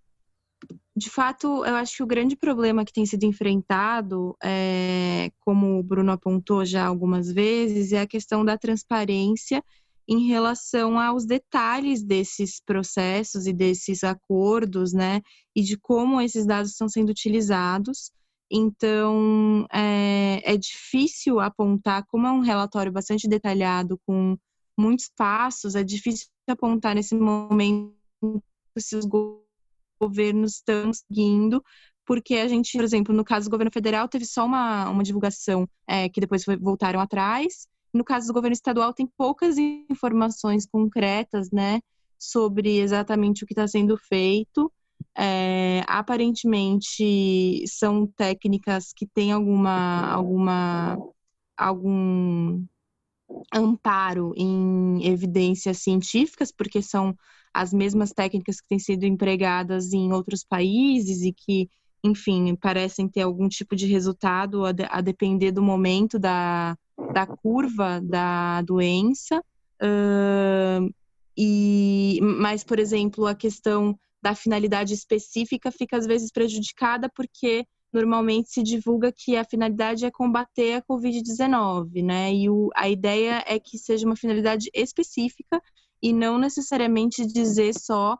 de 0.96 1.10
fato, 1.10 1.66
eu 1.66 1.76
acho 1.76 1.98
que 1.98 2.04
o 2.04 2.08
grande 2.08 2.38
problema 2.38 2.86
que 2.86 2.94
tem 2.94 3.06
sido 3.06 3.26
enfrentado, 3.26 4.34
é, 4.42 5.30
como 5.42 5.78
o 5.78 5.84
Bruno 5.84 6.14
apontou 6.14 6.64
já 6.64 6.86
algumas 6.86 7.30
vezes, 7.30 7.92
é 7.92 8.00
a 8.00 8.08
questão 8.08 8.46
da 8.46 8.58
transparência 8.58 9.62
em 10.08 10.28
relação 10.28 11.00
aos 11.00 11.26
detalhes 11.26 12.04
desses 12.04 12.62
processos 12.62 13.46
e 13.46 13.54
desses 13.54 14.04
acordos, 14.04 14.94
né, 14.94 15.22
e 15.56 15.62
de 15.62 15.78
como 15.78 16.22
esses 16.22 16.46
dados 16.46 16.72
estão 16.72 16.88
sendo 16.88 17.10
utilizados. 17.10 18.12
Então, 18.50 19.68
é, 19.74 20.42
é 20.54 20.58
difícil 20.58 21.40
apontar, 21.40 22.06
como 22.08 22.26
é 22.26 22.32
um 22.32 22.40
relatório 22.40 22.92
bastante 22.92 23.28
detalhado, 23.28 24.00
com 24.06 24.38
muitos 24.78 25.10
passos, 25.16 25.76
é 25.76 25.84
difícil 25.84 26.28
apontar 26.48 26.96
nesse 26.96 27.14
momento 27.16 27.94
se 28.78 28.96
os 28.96 29.06
governos 30.00 30.56
estão 30.56 30.94
seguindo, 30.94 31.62
porque 32.06 32.36
a 32.36 32.48
gente, 32.48 32.72
por 32.78 32.86
exemplo, 32.86 33.14
no 33.14 33.26
caso 33.26 33.50
do 33.50 33.52
governo 33.52 33.72
federal, 33.72 34.08
teve 34.08 34.26
só 34.26 34.46
uma, 34.46 34.90
uma 34.90 35.04
divulgação 35.04 35.68
é, 35.86 36.08
que 36.08 36.22
depois 36.22 36.46
voltaram 36.62 37.02
atrás, 37.02 37.68
no 37.98 38.04
caso 38.04 38.28
do 38.28 38.34
governo 38.34 38.54
estadual, 38.54 38.94
tem 38.94 39.08
poucas 39.18 39.58
informações 39.58 40.66
concretas, 40.66 41.52
né, 41.52 41.80
sobre 42.18 42.78
exatamente 42.80 43.44
o 43.44 43.48
que 43.48 43.54
está 43.54 43.68
sendo 43.68 43.98
feito. 43.98 44.72
É, 45.16 45.84
aparentemente 45.88 47.64
são 47.68 48.08
técnicas 48.08 48.94
que 48.96 49.06
têm 49.08 49.32
alguma, 49.32 50.12
alguma, 50.12 50.98
algum 51.58 52.64
amparo 53.54 54.34
em 54.36 55.06
evidências 55.06 55.80
científicas, 55.80 56.52
porque 56.52 56.82
são 56.82 57.16
as 57.54 57.74
mesmas 57.74 58.12
técnicas 58.12 58.62
que 58.62 58.68
têm 58.68 58.80
sido 58.80 59.06
empregadas 59.06 59.92
em 59.94 60.14
outros 60.14 60.44
países 60.44 61.24
e 61.24 61.34
que, 61.34 61.70
enfim, 62.08 62.56
parecem 62.56 63.08
ter 63.08 63.22
algum 63.22 63.48
tipo 63.48 63.76
de 63.76 63.86
resultado 63.86 64.66
a, 64.66 64.72
de, 64.72 64.86
a 64.90 65.02
depender 65.02 65.52
do 65.52 65.62
momento 65.62 66.18
da, 66.18 66.78
da 67.14 67.26
curva 67.26 68.02
da 68.02 68.62
doença. 68.62 69.44
Uh, 69.82 70.94
e, 71.38 72.20
mas, 72.22 72.64
por 72.64 72.80
exemplo, 72.80 73.28
a 73.28 73.36
questão 73.36 73.98
da 74.22 74.34
finalidade 74.34 74.94
específica 74.94 75.72
fica 75.72 75.98
às 75.98 76.08
vezes 76.08 76.32
prejudicada 76.32 77.10
porque 77.16 77.66
normalmente 77.94 78.50
se 78.52 78.64
divulga 78.64 79.12
que 79.12 79.36
a 79.36 79.46
finalidade 79.46 80.06
é 80.06 80.12
combater 80.12 80.74
a 80.74 80.82
Covid-19, 80.82 82.04
né? 82.04 82.34
E 82.34 82.50
o, 82.50 82.70
a 82.76 82.90
ideia 82.90 83.44
é 83.48 83.60
que 83.60 83.78
seja 83.78 84.06
uma 84.06 84.16
finalidade 84.16 84.70
específica 84.74 85.62
e 86.02 86.12
não 86.12 86.38
necessariamente 86.38 87.26
dizer 87.26 87.74
só 87.74 88.18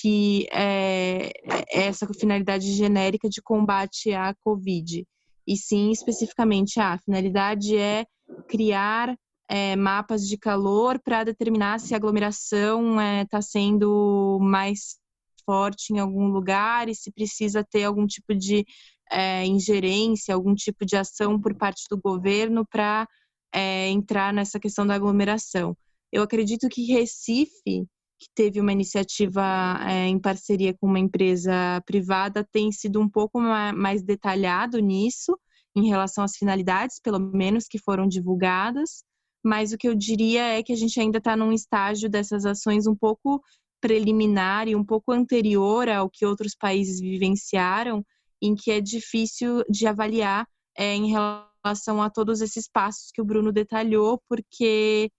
que 0.00 0.46
é, 0.52 1.32
é 1.70 1.86
essa 1.86 2.06
finalidade 2.14 2.72
genérica 2.72 3.28
de 3.28 3.42
combate 3.42 4.12
à 4.12 4.34
Covid 4.34 5.06
e 5.46 5.56
sim 5.56 5.90
especificamente 5.90 6.80
a 6.80 6.98
finalidade 6.98 7.76
é 7.76 8.04
criar 8.48 9.16
é, 9.48 9.76
mapas 9.76 10.26
de 10.26 10.36
calor 10.36 10.98
para 10.98 11.24
determinar 11.24 11.78
se 11.78 11.94
a 11.94 11.96
aglomeração 11.96 12.94
está 12.94 13.02
é, 13.02 13.24
tá 13.26 13.42
sendo 13.42 14.38
mais 14.40 14.98
forte 15.44 15.92
em 15.92 16.00
algum 16.00 16.26
lugar 16.28 16.88
e 16.88 16.94
se 16.94 17.12
precisa 17.12 17.62
ter 17.62 17.84
algum 17.84 18.06
tipo 18.06 18.34
de 18.34 18.66
é, 19.10 19.46
ingerência, 19.46 20.34
algum 20.34 20.54
tipo 20.54 20.84
de 20.84 20.96
ação 20.96 21.40
por 21.40 21.54
parte 21.54 21.84
do 21.88 21.96
governo 21.96 22.66
para 22.66 23.08
é, 23.52 23.88
entrar 23.88 24.32
nessa 24.32 24.58
questão 24.58 24.84
da 24.84 24.94
aglomeração. 24.94 25.76
Eu 26.10 26.22
acredito 26.22 26.68
que 26.68 26.92
Recife 26.92 27.86
que 28.18 28.28
teve 28.34 28.60
uma 28.60 28.72
iniciativa 28.72 29.42
é, 29.86 30.06
em 30.06 30.18
parceria 30.18 30.74
com 30.74 30.86
uma 30.86 30.98
empresa 30.98 31.82
privada, 31.84 32.46
tem 32.50 32.72
sido 32.72 33.00
um 33.00 33.08
pouco 33.08 33.40
mais 33.40 34.02
detalhado 34.02 34.78
nisso, 34.78 35.38
em 35.76 35.86
relação 35.88 36.24
às 36.24 36.36
finalidades, 36.36 36.98
pelo 37.00 37.18
menos 37.18 37.66
que 37.68 37.78
foram 37.78 38.08
divulgadas, 38.08 39.04
mas 39.44 39.72
o 39.72 39.78
que 39.78 39.86
eu 39.86 39.94
diria 39.94 40.42
é 40.58 40.62
que 40.62 40.72
a 40.72 40.76
gente 40.76 40.98
ainda 40.98 41.18
está 41.18 41.36
num 41.36 41.52
estágio 41.52 42.08
dessas 42.08 42.44
ações 42.44 42.86
um 42.86 42.96
pouco 42.96 43.40
preliminar 43.80 44.66
e 44.66 44.74
um 44.74 44.84
pouco 44.84 45.12
anterior 45.12 45.88
ao 45.88 46.10
que 46.10 46.26
outros 46.26 46.54
países 46.54 46.98
vivenciaram, 46.98 48.04
em 48.42 48.54
que 48.54 48.70
é 48.70 48.80
difícil 48.80 49.62
de 49.70 49.86
avaliar 49.86 50.46
é, 50.76 50.94
em 50.94 51.10
relação 51.10 51.55
a 51.66 52.10
todos 52.10 52.40
esses 52.40 52.68
passos 52.68 53.10
que 53.12 53.20
o 53.20 53.24
Bruno 53.24 53.52
detalhou, 53.52 54.20
porque 54.28 55.10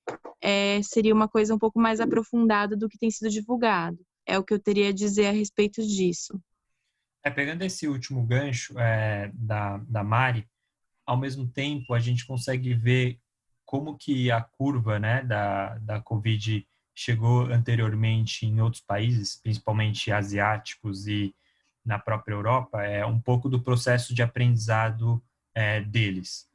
é, 0.41 0.81
seria 0.83 1.13
uma 1.13 1.27
coisa 1.27 1.53
um 1.53 1.59
pouco 1.59 1.79
mais 1.79 1.99
aprofundada 1.99 2.75
do 2.75 2.87
que 2.87 2.97
tem 2.97 3.11
sido 3.11 3.29
divulgado. 3.29 3.97
É 4.25 4.37
o 4.37 4.43
que 4.43 4.53
eu 4.53 4.59
teria 4.59 4.89
a 4.89 4.93
dizer 4.93 5.27
a 5.27 5.31
respeito 5.31 5.81
disso. 5.81 6.39
É, 7.23 7.29
pegando 7.29 7.63
esse 7.63 7.87
último 7.87 8.25
gancho 8.25 8.77
é, 8.79 9.31
da, 9.33 9.77
da 9.77 10.03
Mari, 10.03 10.47
ao 11.05 11.17
mesmo 11.17 11.47
tempo 11.47 11.93
a 11.93 11.99
gente 11.99 12.25
consegue 12.25 12.73
ver 12.73 13.19
como 13.65 13.97
que 13.97 14.31
a 14.31 14.41
curva 14.41 14.97
né, 14.97 15.23
da, 15.23 15.77
da 15.79 16.01
Covid 16.01 16.65
chegou 16.95 17.41
anteriormente 17.45 18.45
em 18.45 18.59
outros 18.61 18.81
países, 18.81 19.35
principalmente 19.35 20.11
asiáticos 20.11 21.07
e 21.07 21.35
na 21.85 21.99
própria 21.99 22.33
Europa, 22.33 22.83
é 22.83 23.05
um 23.05 23.19
pouco 23.19 23.47
do 23.47 23.61
processo 23.61 24.13
de 24.13 24.21
aprendizado 24.21 25.23
é, 25.57 25.81
deles. 25.81 26.47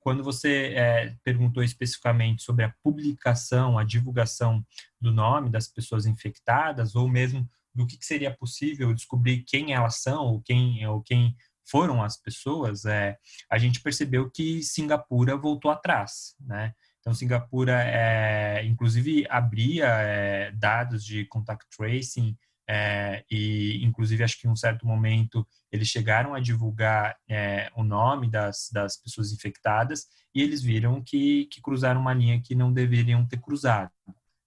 Quando 0.00 0.24
você 0.24 0.72
é, 0.74 1.14
perguntou 1.22 1.62
especificamente 1.62 2.42
sobre 2.42 2.64
a 2.64 2.74
publicação, 2.82 3.78
a 3.78 3.84
divulgação 3.84 4.64
do 4.98 5.12
nome 5.12 5.50
das 5.50 5.68
pessoas 5.68 6.06
infectadas, 6.06 6.96
ou 6.96 7.06
mesmo 7.06 7.46
do 7.74 7.86
que 7.86 7.98
seria 8.00 8.34
possível 8.34 8.94
descobrir 8.94 9.44
quem 9.46 9.74
elas 9.74 9.96
são, 9.96 10.24
ou 10.24 10.40
quem, 10.40 10.86
ou 10.86 11.02
quem 11.02 11.36
foram 11.66 12.02
as 12.02 12.16
pessoas, 12.16 12.86
é, 12.86 13.18
a 13.50 13.58
gente 13.58 13.82
percebeu 13.82 14.30
que 14.30 14.62
Singapura 14.62 15.36
voltou 15.36 15.70
atrás, 15.70 16.34
né? 16.40 16.72
Então, 17.00 17.12
Singapura, 17.12 17.82
é, 17.82 18.64
inclusive, 18.64 19.26
abria 19.28 19.86
é, 19.86 20.50
dados 20.52 21.04
de 21.04 21.26
contact 21.26 21.66
tracing 21.76 22.34
é, 22.68 23.24
e, 23.30 23.84
inclusive, 23.84 24.24
acho 24.24 24.40
que 24.40 24.46
em 24.46 24.50
um 24.50 24.56
certo 24.56 24.86
momento 24.86 25.46
eles 25.70 25.88
chegaram 25.88 26.34
a 26.34 26.40
divulgar 26.40 27.16
é, 27.28 27.70
o 27.76 27.82
nome 27.84 28.30
das, 28.30 28.70
das 28.72 28.96
pessoas 28.96 29.32
infectadas 29.32 30.06
e 30.34 30.42
eles 30.42 30.62
viram 30.62 31.02
que, 31.02 31.46
que 31.46 31.60
cruzaram 31.60 32.00
uma 32.00 32.14
linha 32.14 32.40
que 32.40 32.54
não 32.54 32.72
deveriam 32.72 33.26
ter 33.26 33.40
cruzado. 33.40 33.90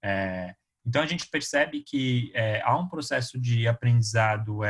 É, 0.03 0.55
então, 0.85 1.01
a 1.01 1.05
gente 1.05 1.27
percebe 1.27 1.81
que 1.81 2.31
é, 2.33 2.61
há 2.63 2.77
um 2.77 2.87
processo 2.87 3.39
de 3.39 3.67
aprendizado 3.67 4.61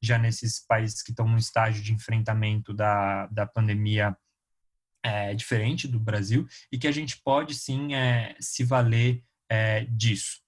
já 0.00 0.16
nesses 0.16 0.64
países 0.64 1.02
que 1.02 1.10
estão 1.10 1.28
no 1.28 1.36
estágio 1.36 1.82
de 1.82 1.92
enfrentamento 1.92 2.72
da, 2.72 3.26
da 3.26 3.44
pandemia 3.44 4.16
é, 5.02 5.34
diferente 5.34 5.88
do 5.88 5.98
Brasil 5.98 6.46
e 6.70 6.78
que 6.78 6.86
a 6.86 6.92
gente 6.92 7.20
pode 7.22 7.54
sim 7.54 7.94
é, 7.94 8.36
se 8.40 8.64
valer 8.64 9.22
é, 9.48 9.84
disso. 9.86 10.40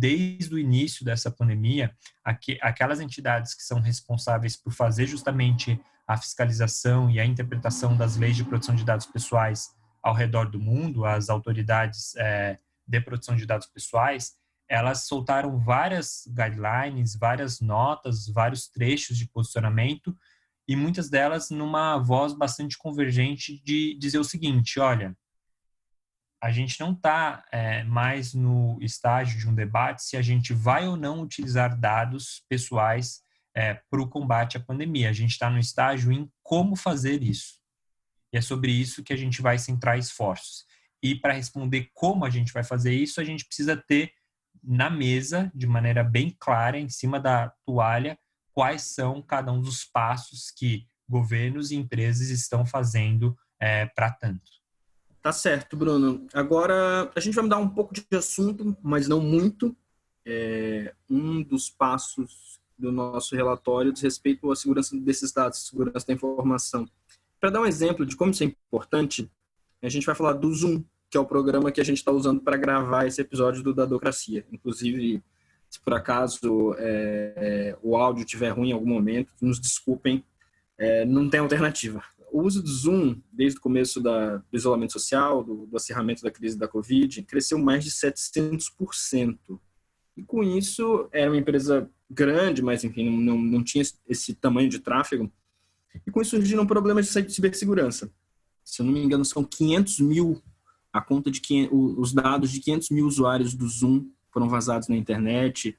Desde 0.00 0.54
o 0.54 0.58
início 0.60 1.04
dessa 1.04 1.28
pandemia, 1.28 1.92
aqu 2.22 2.56
aquelas 2.60 3.00
entidades 3.00 3.52
que 3.52 3.64
são 3.64 3.80
responsáveis 3.80 4.56
por 4.56 4.72
fazer 4.72 5.08
justamente 5.08 5.80
a 6.06 6.16
fiscalização 6.16 7.10
e 7.10 7.18
a 7.18 7.26
interpretação 7.26 7.96
das 7.96 8.16
leis 8.16 8.36
de 8.36 8.44
proteção 8.44 8.76
de 8.76 8.84
dados 8.84 9.06
pessoais 9.06 9.70
ao 10.00 10.14
redor 10.14 10.48
do 10.48 10.60
mundo, 10.60 11.04
as 11.04 11.28
autoridades 11.28 12.14
é, 12.14 12.60
de 12.86 13.00
proteção 13.00 13.34
de 13.34 13.44
dados 13.44 13.66
pessoais, 13.66 14.34
elas 14.68 15.06
soltaram 15.08 15.58
várias 15.58 16.28
guidelines, 16.28 17.16
várias 17.16 17.60
notas, 17.60 18.28
vários 18.28 18.68
trechos 18.68 19.18
de 19.18 19.26
posicionamento 19.26 20.16
e 20.68 20.76
muitas 20.76 21.10
delas 21.10 21.50
numa 21.50 21.98
voz 21.98 22.34
bastante 22.34 22.78
convergente 22.78 23.60
de 23.64 23.98
dizer 23.98 24.20
o 24.20 24.24
seguinte: 24.24 24.78
olha, 24.78 25.16
a 26.40 26.50
gente 26.50 26.78
não 26.78 26.92
está 26.92 27.44
é, 27.50 27.82
mais 27.84 28.32
no 28.32 28.78
estágio 28.80 29.38
de 29.38 29.48
um 29.48 29.54
debate 29.54 30.04
se 30.04 30.16
a 30.16 30.22
gente 30.22 30.52
vai 30.52 30.86
ou 30.86 30.96
não 30.96 31.20
utilizar 31.20 31.78
dados 31.78 32.44
pessoais 32.48 33.20
é, 33.54 33.74
para 33.90 34.00
o 34.00 34.08
combate 34.08 34.56
à 34.56 34.60
pandemia. 34.60 35.10
A 35.10 35.12
gente 35.12 35.32
está 35.32 35.50
no 35.50 35.58
estágio 35.58 36.12
em 36.12 36.30
como 36.42 36.76
fazer 36.76 37.22
isso. 37.22 37.58
E 38.32 38.38
é 38.38 38.40
sobre 38.40 38.70
isso 38.70 39.02
que 39.02 39.12
a 39.12 39.16
gente 39.16 39.42
vai 39.42 39.58
centrar 39.58 39.98
esforços. 39.98 40.64
E 41.02 41.14
para 41.14 41.32
responder 41.32 41.90
como 41.92 42.24
a 42.24 42.30
gente 42.30 42.52
vai 42.52 42.62
fazer 42.62 42.94
isso, 42.94 43.20
a 43.20 43.24
gente 43.24 43.44
precisa 43.44 43.76
ter 43.76 44.12
na 44.62 44.90
mesa, 44.90 45.50
de 45.54 45.66
maneira 45.66 46.04
bem 46.04 46.36
clara, 46.38 46.78
em 46.78 46.88
cima 46.88 47.18
da 47.18 47.52
toalha, 47.64 48.18
quais 48.52 48.82
são 48.82 49.22
cada 49.22 49.52
um 49.52 49.60
dos 49.60 49.84
passos 49.84 50.50
que 50.50 50.86
governos 51.08 51.70
e 51.70 51.76
empresas 51.76 52.28
estão 52.28 52.66
fazendo 52.66 53.36
é, 53.60 53.86
para 53.86 54.10
tanto. 54.10 54.57
Tá 55.28 55.32
certo, 55.32 55.76
Bruno. 55.76 56.26
Agora 56.32 57.12
a 57.14 57.20
gente 57.20 57.34
vai 57.34 57.44
mudar 57.44 57.58
um 57.58 57.68
pouco 57.68 57.92
de 57.92 58.02
assunto, 58.16 58.74
mas 58.82 59.06
não 59.06 59.20
muito. 59.20 59.76
É, 60.24 60.94
um 61.06 61.42
dos 61.42 61.68
passos 61.68 62.58
do 62.78 62.90
nosso 62.90 63.36
relatório 63.36 63.92
diz 63.92 64.00
respeito 64.00 64.50
à 64.50 64.56
segurança 64.56 64.96
desses 64.96 65.30
dados, 65.30 65.66
segurança 65.66 66.06
da 66.06 66.14
informação. 66.14 66.88
Para 67.38 67.50
dar 67.50 67.60
um 67.60 67.66
exemplo 67.66 68.06
de 68.06 68.16
como 68.16 68.30
isso 68.30 68.42
é 68.42 68.46
importante, 68.46 69.30
a 69.82 69.90
gente 69.90 70.06
vai 70.06 70.14
falar 70.14 70.32
do 70.32 70.50
Zoom, 70.50 70.82
que 71.10 71.18
é 71.18 71.20
o 71.20 71.26
programa 71.26 71.70
que 71.70 71.82
a 71.82 71.84
gente 71.84 71.98
está 71.98 72.10
usando 72.10 72.40
para 72.40 72.56
gravar 72.56 73.06
esse 73.06 73.20
episódio 73.20 73.62
do 73.62 73.74
Dadocracia. 73.74 74.46
Inclusive, 74.50 75.22
se 75.68 75.78
por 75.78 75.92
acaso 75.92 76.74
é, 76.78 77.32
é, 77.36 77.78
o 77.82 77.98
áudio 77.98 78.24
estiver 78.24 78.48
ruim 78.48 78.70
em 78.70 78.72
algum 78.72 78.88
momento, 78.88 79.34
nos 79.42 79.60
desculpem, 79.60 80.24
é, 80.78 81.04
não 81.04 81.28
tem 81.28 81.38
alternativa. 81.38 82.02
O 82.30 82.42
uso 82.42 82.62
do 82.62 82.68
Zoom, 82.68 83.20
desde 83.32 83.58
o 83.58 83.62
começo 83.62 84.00
da, 84.00 84.36
do 84.36 84.56
isolamento 84.56 84.92
social, 84.92 85.42
do, 85.42 85.66
do 85.66 85.76
acerramento 85.76 86.22
da 86.22 86.30
crise 86.30 86.58
da 86.58 86.68
Covid, 86.68 87.22
cresceu 87.22 87.58
mais 87.58 87.84
de 87.84 87.90
700%. 87.90 89.38
E 90.16 90.22
com 90.22 90.42
isso, 90.42 91.08
era 91.12 91.30
uma 91.30 91.36
empresa 91.36 91.88
grande, 92.10 92.62
mas 92.62 92.84
enfim, 92.84 93.08
não, 93.10 93.38
não 93.38 93.62
tinha 93.62 93.84
esse 94.08 94.34
tamanho 94.34 94.68
de 94.68 94.78
tráfego. 94.78 95.30
E 96.06 96.10
com 96.10 96.20
isso 96.20 96.30
surgiram 96.30 96.66
problemas 96.66 97.06
de 97.12 97.32
cibersegurança. 97.32 98.10
Se 98.64 98.82
eu 98.82 98.86
não 98.86 98.92
me 98.92 99.02
engano, 99.02 99.24
são 99.24 99.44
500 99.44 100.00
mil, 100.00 100.42
a 100.92 101.00
conta 101.00 101.30
de 101.30 101.40
500, 101.40 101.70
os 101.96 102.12
dados 102.12 102.50
de 102.50 102.60
500 102.60 102.90
mil 102.90 103.06
usuários 103.06 103.54
do 103.54 103.66
Zoom 103.66 104.10
foram 104.30 104.48
vazados 104.48 104.88
na 104.88 104.96
internet. 104.96 105.76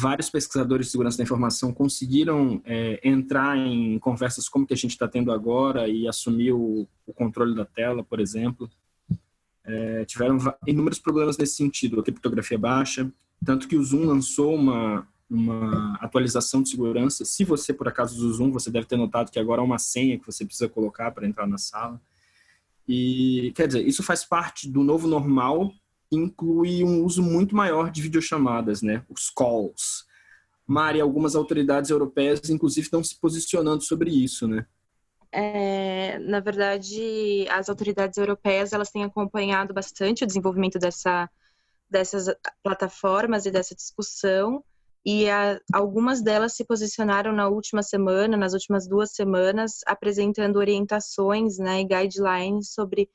Vários 0.00 0.30
pesquisadores 0.30 0.86
de 0.86 0.92
segurança 0.92 1.18
da 1.18 1.24
informação 1.24 1.74
conseguiram 1.74 2.62
é, 2.64 3.00
entrar 3.06 3.54
em 3.58 3.98
conversas 3.98 4.48
como 4.48 4.66
que 4.66 4.72
a 4.72 4.76
gente 4.76 4.92
está 4.92 5.06
tendo 5.06 5.30
agora 5.30 5.88
e 5.88 6.08
assumir 6.08 6.52
o, 6.52 6.88
o, 7.06 7.12
controle 7.12 7.54
da 7.54 7.66
tela, 7.66 8.02
por 8.02 8.18
exemplo. 8.18 8.70
É, 9.62 10.06
tiveram 10.06 10.38
inúmeros 10.66 10.98
problemas 10.98 11.36
nesse 11.36 11.56
sentido, 11.56 12.00
a 12.00 12.02
criptografia 12.02 12.58
baixa, 12.58 13.12
tanto 13.44 13.68
que 13.68 13.76
o 13.76 13.84
Zoom 13.84 14.06
lançou 14.06 14.54
uma, 14.54 15.06
uma 15.28 15.98
atualização 16.00 16.62
de 16.62 16.70
segurança. 16.70 17.26
Se 17.26 17.44
você, 17.44 17.74
por 17.74 17.86
acaso, 17.86 18.16
usa 18.16 18.26
o 18.26 18.32
Zoom, 18.32 18.50
você 18.50 18.70
deve 18.70 18.86
ter 18.86 18.96
notado 18.96 19.30
que 19.30 19.38
agora 19.38 19.60
há 19.60 19.64
uma 19.64 19.78
senha 19.78 20.18
que 20.18 20.24
você 20.24 20.46
precisa 20.46 20.68
colocar 20.68 21.10
para 21.10 21.26
entrar 21.26 21.46
na 21.46 21.58
sala. 21.58 22.00
E, 22.88 23.52
quer 23.54 23.66
dizer, 23.66 23.86
isso 23.86 24.02
faz 24.02 24.24
parte 24.24 24.66
do 24.66 24.82
novo 24.82 25.06
normal 25.06 25.70
inclui 26.10 26.84
um 26.84 27.04
uso 27.04 27.22
muito 27.22 27.54
maior 27.54 27.90
de 27.90 28.02
videochamadas, 28.02 28.82
né? 28.82 29.04
Os 29.08 29.30
calls. 29.30 30.04
Mari, 30.66 31.00
algumas 31.00 31.34
autoridades 31.34 31.90
europeias, 31.90 32.48
inclusive, 32.48 32.86
estão 32.86 33.02
se 33.02 33.18
posicionando 33.18 33.82
sobre 33.82 34.10
isso, 34.10 34.46
né? 34.46 34.66
É, 35.32 36.18
na 36.18 36.40
verdade, 36.40 37.46
as 37.50 37.68
autoridades 37.68 38.18
europeias 38.18 38.72
elas 38.72 38.90
têm 38.90 39.04
acompanhado 39.04 39.72
bastante 39.72 40.24
o 40.24 40.26
desenvolvimento 40.26 40.78
dessa, 40.78 41.30
dessas 41.88 42.26
plataformas 42.62 43.46
e 43.46 43.50
dessa 43.50 43.74
discussão 43.74 44.64
e 45.04 45.30
a, 45.30 45.58
algumas 45.72 46.22
delas 46.22 46.54
se 46.54 46.64
posicionaram 46.64 47.32
na 47.32 47.48
última 47.48 47.82
semana, 47.82 48.36
nas 48.36 48.52
últimas 48.52 48.86
duas 48.86 49.12
semanas, 49.12 49.80
apresentando 49.86 50.56
orientações 50.56 51.58
né, 51.58 51.80
e 51.80 51.84
guidelines 51.84 52.72
sobre 52.72 53.08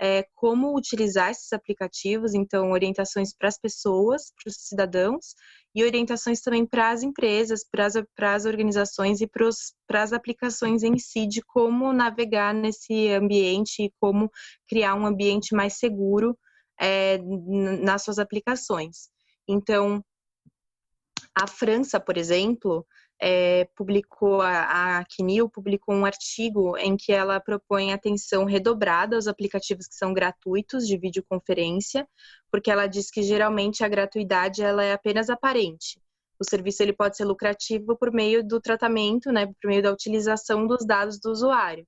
é, 0.00 0.26
como 0.34 0.76
utilizar 0.76 1.30
esses 1.30 1.52
aplicativos, 1.52 2.34
então 2.34 2.72
orientações 2.72 3.34
para 3.36 3.48
as 3.48 3.58
pessoas, 3.58 4.32
para 4.36 4.50
os 4.50 4.56
cidadãos, 4.56 5.34
e 5.74 5.84
orientações 5.84 6.40
também 6.40 6.64
para 6.64 6.90
as 6.90 7.02
empresas, 7.02 7.64
para 7.68 7.86
as, 8.34 8.44
organizações 8.44 9.20
e 9.20 9.26
para 9.26 10.02
as 10.02 10.12
aplicações 10.12 10.82
em 10.82 10.96
si, 10.98 11.26
de 11.26 11.42
como 11.42 11.92
navegar 11.92 12.54
nesse 12.54 13.08
ambiente 13.10 13.84
e 13.84 13.92
como 14.00 14.30
criar 14.68 14.94
um 14.94 15.06
ambiente 15.06 15.54
mais 15.54 15.74
seguro 15.74 16.38
é, 16.80 17.18
nas 17.82 18.02
suas 18.02 18.18
aplicações. 18.18 19.08
Então, 19.48 20.02
a 21.34 21.48
França, 21.48 21.98
por 21.98 22.16
exemplo, 22.16 22.86
é, 23.20 23.68
publicou, 23.76 24.40
a, 24.40 24.98
a 24.98 25.04
CNIL 25.04 25.48
publicou 25.48 25.94
um 25.94 26.04
artigo 26.04 26.76
em 26.76 26.96
que 26.96 27.12
ela 27.12 27.40
propõe 27.40 27.92
atenção 27.92 28.44
redobrada 28.44 29.16
aos 29.16 29.26
aplicativos 29.26 29.86
que 29.86 29.94
são 29.94 30.12
gratuitos 30.12 30.86
de 30.86 30.96
videoconferência, 30.98 32.08
porque 32.50 32.70
ela 32.70 32.86
diz 32.86 33.10
que 33.10 33.22
geralmente 33.22 33.84
a 33.84 33.88
gratuidade 33.88 34.62
ela 34.62 34.84
é 34.84 34.92
apenas 34.92 35.30
aparente. 35.30 36.00
O 36.38 36.44
serviço 36.44 36.82
ele 36.82 36.92
pode 36.92 37.16
ser 37.16 37.24
lucrativo 37.24 37.96
por 37.96 38.12
meio 38.12 38.44
do 38.46 38.60
tratamento, 38.60 39.30
né, 39.30 39.46
por 39.46 39.68
meio 39.68 39.82
da 39.82 39.92
utilização 39.92 40.66
dos 40.66 40.84
dados 40.84 41.18
do 41.20 41.30
usuário. 41.30 41.86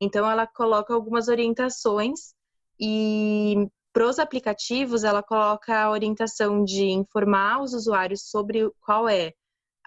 Então, 0.00 0.30
ela 0.30 0.46
coloca 0.46 0.92
algumas 0.92 1.28
orientações 1.28 2.34
e 2.78 3.66
para 3.92 4.06
os 4.06 4.18
aplicativos, 4.18 5.04
ela 5.04 5.22
coloca 5.22 5.74
a 5.74 5.90
orientação 5.90 6.62
de 6.62 6.84
informar 6.84 7.62
os 7.62 7.72
usuários 7.72 8.28
sobre 8.28 8.70
qual 8.82 9.08
é 9.08 9.32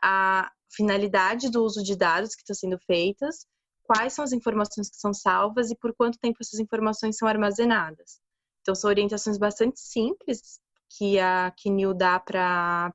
a 0.02 0.52
finalidade 0.70 1.50
do 1.50 1.64
uso 1.64 1.84
de 1.84 1.96
dados 1.96 2.36
que 2.36 2.42
estão 2.42 2.56
sendo 2.56 2.78
feitas, 2.86 3.46
quais 3.84 4.14
são 4.14 4.24
as 4.24 4.32
informações 4.32 4.90
que 4.90 4.98
são 4.98 5.14
salvas 5.14 5.72
e 5.72 5.76
por 5.76 5.94
quanto 5.96 6.20
tempo 6.20 6.38
essas 6.42 6.60
informações 6.60 7.18
são 7.18 7.28
armazenadas. 7.28 8.20
Então, 8.62 8.76
são 8.76 8.90
orientações 8.90 9.38
bastante 9.38 9.80
simples 9.80 10.60
que 10.98 11.20
a 11.20 11.52
Kinil 11.52 11.94
dá 11.94 12.20
para 12.20 12.94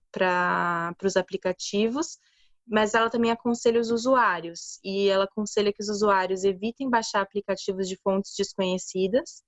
os 1.02 1.16
aplicativos, 1.16 2.18
mas 2.66 2.94
ela 2.94 3.10
também 3.10 3.30
aconselha 3.30 3.80
os 3.80 3.90
usuários 3.90 4.78
e 4.82 5.08
ela 5.08 5.24
aconselha 5.24 5.72
que 5.72 5.82
os 5.82 5.88
usuários 5.88 6.44
evitem 6.44 6.88
baixar 6.88 7.20
aplicativos 7.20 7.88
de 7.88 7.96
fontes 7.96 8.34
desconhecidas, 8.36 9.42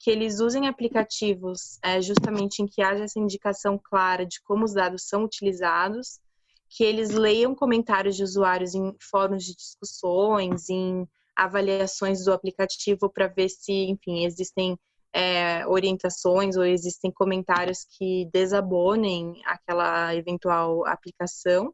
que 0.00 0.10
eles 0.10 0.40
usem 0.40 0.68
aplicativos 0.68 1.78
é, 1.82 2.00
justamente 2.00 2.60
em 2.60 2.66
que 2.66 2.82
haja 2.82 3.04
essa 3.04 3.18
indicação 3.18 3.78
clara 3.82 4.24
de 4.24 4.40
como 4.42 4.64
os 4.64 4.74
dados 4.74 5.08
são 5.08 5.24
utilizados, 5.24 6.20
que 6.68 6.84
eles 6.84 7.10
leiam 7.10 7.54
comentários 7.54 8.16
de 8.16 8.22
usuários 8.22 8.74
em 8.74 8.94
fóruns 9.10 9.44
de 9.44 9.54
discussões, 9.54 10.68
em 10.68 11.06
avaliações 11.36 12.24
do 12.24 12.32
aplicativo 12.32 13.10
para 13.10 13.28
ver 13.28 13.48
se, 13.48 13.72
enfim, 13.72 14.24
existem 14.24 14.78
é, 15.12 15.66
orientações 15.66 16.56
ou 16.56 16.64
existem 16.64 17.10
comentários 17.10 17.86
que 17.96 18.28
desabonem 18.32 19.40
aquela 19.46 20.14
eventual 20.14 20.86
aplicação 20.86 21.72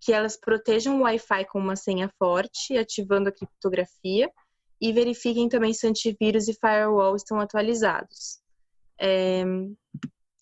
que 0.00 0.12
elas 0.12 0.36
protejam 0.36 0.98
o 0.98 1.02
Wi-Fi 1.02 1.44
com 1.44 1.58
uma 1.58 1.76
senha 1.76 2.10
forte, 2.18 2.76
ativando 2.76 3.28
a 3.28 3.32
criptografia, 3.32 4.32
e 4.80 4.92
verifiquem 4.92 5.48
também 5.48 5.74
se 5.74 5.86
antivírus 5.86 6.48
e 6.48 6.54
firewall 6.54 7.14
estão 7.14 7.38
atualizados. 7.38 8.40
É... 8.98 9.44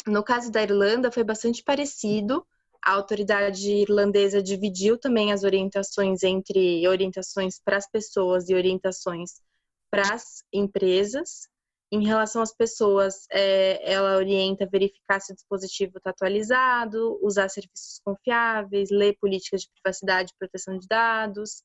No 0.06 0.22
caso 0.22 0.50
da 0.50 0.62
Irlanda, 0.62 1.10
foi 1.10 1.24
bastante 1.24 1.62
parecido. 1.64 2.46
A 2.88 2.92
autoridade 2.92 3.70
irlandesa 3.70 4.42
dividiu 4.42 4.96
também 4.96 5.30
as 5.30 5.44
orientações 5.44 6.22
entre 6.22 6.88
orientações 6.88 7.60
para 7.62 7.76
as 7.76 7.86
pessoas 7.86 8.48
e 8.48 8.54
orientações 8.54 9.42
para 9.90 10.14
as 10.14 10.42
empresas. 10.50 11.46
Em 11.92 12.06
relação 12.06 12.40
às 12.40 12.56
pessoas, 12.56 13.26
é, 13.30 13.92
ela 13.92 14.16
orienta 14.16 14.66
verificar 14.66 15.20
se 15.20 15.34
o 15.34 15.34
dispositivo 15.34 15.98
está 15.98 16.08
atualizado, 16.08 17.18
usar 17.22 17.50
serviços 17.50 18.00
confiáveis, 18.02 18.88
ler 18.90 19.18
políticas 19.20 19.60
de 19.60 19.68
privacidade 19.74 20.32
e 20.32 20.38
proteção 20.38 20.78
de 20.78 20.86
dados, 20.88 21.62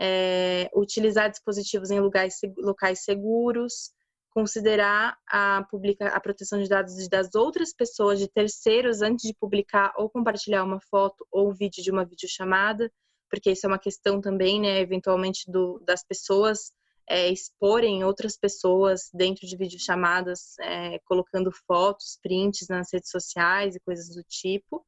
é, 0.00 0.70
utilizar 0.74 1.30
dispositivos 1.30 1.90
em 1.90 2.00
lugares, 2.00 2.40
locais 2.56 3.04
seguros, 3.04 3.92
considerar 4.34 5.16
a, 5.28 5.64
publica, 5.70 6.08
a 6.08 6.20
proteção 6.20 6.58
de 6.60 6.68
dados 6.68 7.08
das 7.08 7.34
outras 7.34 7.72
pessoas, 7.72 8.18
de 8.18 8.28
terceiros, 8.28 9.02
antes 9.02 9.26
de 9.26 9.34
publicar 9.34 9.92
ou 9.96 10.08
compartilhar 10.08 10.64
uma 10.64 10.80
foto 10.80 11.26
ou 11.30 11.52
vídeo 11.52 11.82
de 11.82 11.90
uma 11.90 12.04
videochamada, 12.04 12.90
porque 13.30 13.50
isso 13.52 13.66
é 13.66 13.68
uma 13.68 13.78
questão 13.78 14.20
também, 14.20 14.60
né, 14.60 14.80
eventualmente, 14.80 15.50
do, 15.50 15.78
das 15.86 16.04
pessoas 16.04 16.72
é, 17.08 17.28
exporem 17.30 18.04
outras 18.04 18.36
pessoas 18.36 19.10
dentro 19.12 19.46
de 19.46 19.56
videochamadas, 19.56 20.58
é, 20.60 20.98
colocando 21.00 21.50
fotos, 21.66 22.18
prints 22.22 22.68
nas 22.68 22.92
redes 22.92 23.10
sociais 23.10 23.74
e 23.74 23.80
coisas 23.80 24.14
do 24.14 24.22
tipo. 24.24 24.84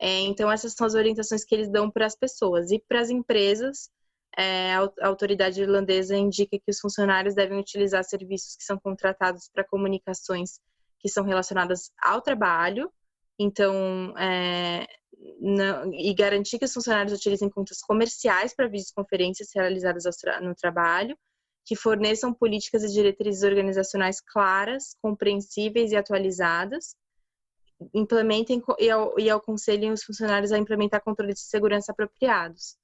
É, 0.00 0.20
então, 0.20 0.50
essas 0.50 0.72
são 0.72 0.86
as 0.86 0.94
orientações 0.94 1.44
que 1.44 1.54
eles 1.54 1.70
dão 1.70 1.90
para 1.90 2.06
as 2.06 2.16
pessoas. 2.16 2.70
E 2.70 2.82
para 2.88 3.00
as 3.00 3.10
empresas, 3.10 3.90
é, 4.36 4.74
a 4.74 5.06
autoridade 5.06 5.60
irlandesa 5.60 6.16
indica 6.16 6.58
que 6.58 6.70
os 6.70 6.80
funcionários 6.80 7.34
devem 7.34 7.58
utilizar 7.58 8.04
serviços 8.04 8.56
que 8.56 8.64
são 8.64 8.78
contratados 8.78 9.48
para 9.52 9.64
comunicações 9.64 10.60
que 10.98 11.08
são 11.08 11.24
relacionadas 11.24 11.90
ao 12.02 12.22
trabalho, 12.22 12.90
então, 13.38 14.16
é, 14.16 14.86
não, 15.40 15.92
e 15.92 16.14
garantir 16.14 16.58
que 16.58 16.64
os 16.64 16.72
funcionários 16.72 17.12
utilizem 17.12 17.50
contas 17.50 17.80
comerciais 17.80 18.54
para 18.54 18.68
videoconferências 18.68 19.48
realizadas 19.54 20.04
no 20.42 20.54
trabalho, 20.54 21.16
que 21.64 21.74
forneçam 21.76 22.32
políticas 22.32 22.84
e 22.84 22.92
diretrizes 22.92 23.42
organizacionais 23.42 24.20
claras, 24.20 24.96
compreensíveis 25.00 25.92
e 25.92 25.96
atualizadas, 25.96 26.94
implementem 27.92 28.62
e, 28.78 28.88
e 29.22 29.30
aconselhem 29.30 29.90
os 29.90 30.04
funcionários 30.04 30.52
a 30.52 30.58
implementar 30.58 31.02
controles 31.02 31.36
de 31.36 31.42
segurança 31.42 31.92
apropriados. 31.92 32.76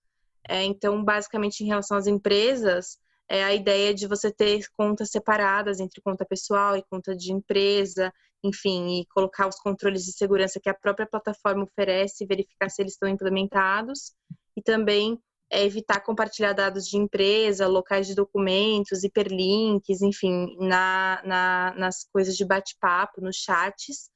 É, 0.48 0.64
então, 0.64 1.02
basicamente, 1.04 1.60
em 1.62 1.66
relação 1.66 1.96
às 1.96 2.06
empresas, 2.06 2.98
é 3.28 3.44
a 3.44 3.54
ideia 3.54 3.94
de 3.94 4.06
você 4.06 4.32
ter 4.32 4.64
contas 4.76 5.10
separadas 5.10 5.78
entre 5.80 6.00
conta 6.00 6.24
pessoal 6.24 6.76
e 6.76 6.84
conta 6.90 7.14
de 7.14 7.32
empresa, 7.32 8.12
enfim, 8.42 9.00
e 9.00 9.06
colocar 9.06 9.46
os 9.46 9.56
controles 9.56 10.04
de 10.04 10.12
segurança 10.12 10.60
que 10.60 10.68
a 10.68 10.74
própria 10.74 11.06
plataforma 11.06 11.64
oferece, 11.64 12.26
verificar 12.26 12.68
se 12.70 12.82
eles 12.82 12.94
estão 12.94 13.08
implementados, 13.08 14.14
e 14.56 14.62
também 14.62 15.18
é 15.50 15.64
evitar 15.64 16.00
compartilhar 16.00 16.52
dados 16.52 16.86
de 16.86 16.96
empresa, 16.96 17.66
locais 17.66 18.06
de 18.06 18.14
documentos, 18.14 19.04
hiperlinks, 19.04 20.00
enfim, 20.00 20.56
na, 20.58 21.20
na 21.24 21.74
nas 21.76 22.04
coisas 22.12 22.36
de 22.36 22.44
bate-papo, 22.44 23.20
nos 23.20 23.36
chats, 23.36 24.10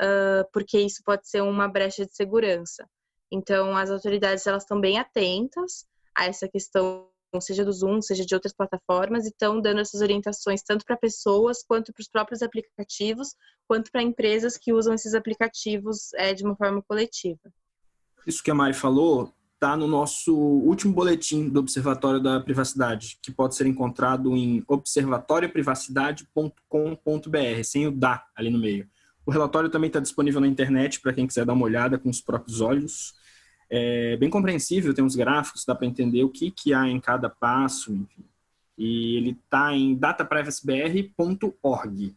uh, 0.00 0.48
porque 0.52 0.78
isso 0.80 1.02
pode 1.04 1.28
ser 1.28 1.42
uma 1.42 1.68
brecha 1.68 2.06
de 2.06 2.14
segurança. 2.14 2.88
Então, 3.30 3.76
as 3.76 3.90
autoridades 3.90 4.46
elas 4.46 4.62
estão 4.62 4.80
bem 4.80 4.98
atentas 4.98 5.86
a 6.14 6.26
essa 6.26 6.48
questão, 6.48 7.06
seja 7.40 7.64
do 7.64 7.72
Zoom, 7.72 8.00
seja 8.00 8.24
de 8.24 8.34
outras 8.34 8.54
plataformas, 8.54 9.24
e 9.24 9.28
estão 9.28 9.60
dando 9.60 9.80
essas 9.80 10.00
orientações 10.00 10.62
tanto 10.62 10.84
para 10.84 10.96
pessoas, 10.96 11.62
quanto 11.62 11.92
para 11.92 12.00
os 12.00 12.08
próprios 12.08 12.42
aplicativos, 12.42 13.34
quanto 13.66 13.92
para 13.92 14.02
empresas 14.02 14.56
que 14.56 14.72
usam 14.72 14.94
esses 14.94 15.14
aplicativos 15.14 16.14
é, 16.14 16.32
de 16.32 16.44
uma 16.44 16.56
forma 16.56 16.82
coletiva. 16.82 17.52
Isso 18.26 18.42
que 18.42 18.50
a 18.50 18.54
Mari 18.54 18.74
falou 18.74 19.32
está 19.54 19.76
no 19.76 19.86
nosso 19.88 20.34
último 20.34 20.94
boletim 20.94 21.48
do 21.48 21.60
Observatório 21.60 22.20
da 22.20 22.40
Privacidade, 22.40 23.18
que 23.20 23.32
pode 23.32 23.56
ser 23.56 23.66
encontrado 23.66 24.36
em 24.36 24.62
observatorioprivacidade.com.br, 24.68 27.64
sem 27.64 27.88
o 27.88 27.90
DA 27.90 28.22
ali 28.36 28.50
no 28.50 28.58
meio. 28.58 28.88
O 29.26 29.30
relatório 29.30 29.68
também 29.68 29.88
está 29.88 30.00
disponível 30.00 30.40
na 30.40 30.46
internet 30.46 31.00
para 31.00 31.12
quem 31.12 31.26
quiser 31.26 31.44
dar 31.44 31.52
uma 31.52 31.64
olhada 31.64 31.98
com 31.98 32.08
os 32.08 32.20
próprios 32.20 32.60
olhos. 32.60 33.14
É 33.70 34.16
bem 34.16 34.30
compreensível, 34.30 34.94
tem 34.94 35.04
uns 35.04 35.14
gráficos, 35.14 35.64
dá 35.64 35.74
para 35.74 35.86
entender 35.86 36.24
o 36.24 36.30
que, 36.30 36.50
que 36.50 36.72
há 36.72 36.88
em 36.88 36.98
cada 36.98 37.28
passo, 37.28 37.92
enfim. 37.92 38.24
E 38.76 39.16
ele 39.16 39.30
está 39.30 39.74
em 39.74 39.94
dataprivacybr.org. 39.94 42.16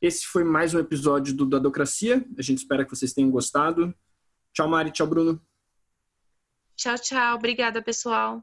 Esse 0.00 0.26
foi 0.26 0.42
mais 0.42 0.74
um 0.74 0.78
episódio 0.78 1.36
do 1.36 1.46
Dadocracia. 1.46 2.24
A 2.38 2.42
gente 2.42 2.58
espera 2.58 2.84
que 2.84 2.90
vocês 2.90 3.12
tenham 3.12 3.30
gostado. 3.30 3.94
Tchau, 4.52 4.66
Mari. 4.66 4.90
Tchau, 4.90 5.06
Bruno. 5.06 5.40
Tchau, 6.74 6.96
tchau. 6.96 7.36
Obrigada, 7.36 7.82
pessoal. 7.82 8.42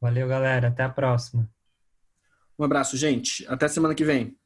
Valeu, 0.00 0.26
galera. 0.26 0.68
Até 0.68 0.82
a 0.82 0.88
próxima. 0.88 1.48
Um 2.58 2.64
abraço, 2.64 2.96
gente. 2.96 3.46
Até 3.46 3.68
semana 3.68 3.94
que 3.94 4.04
vem. 4.04 4.36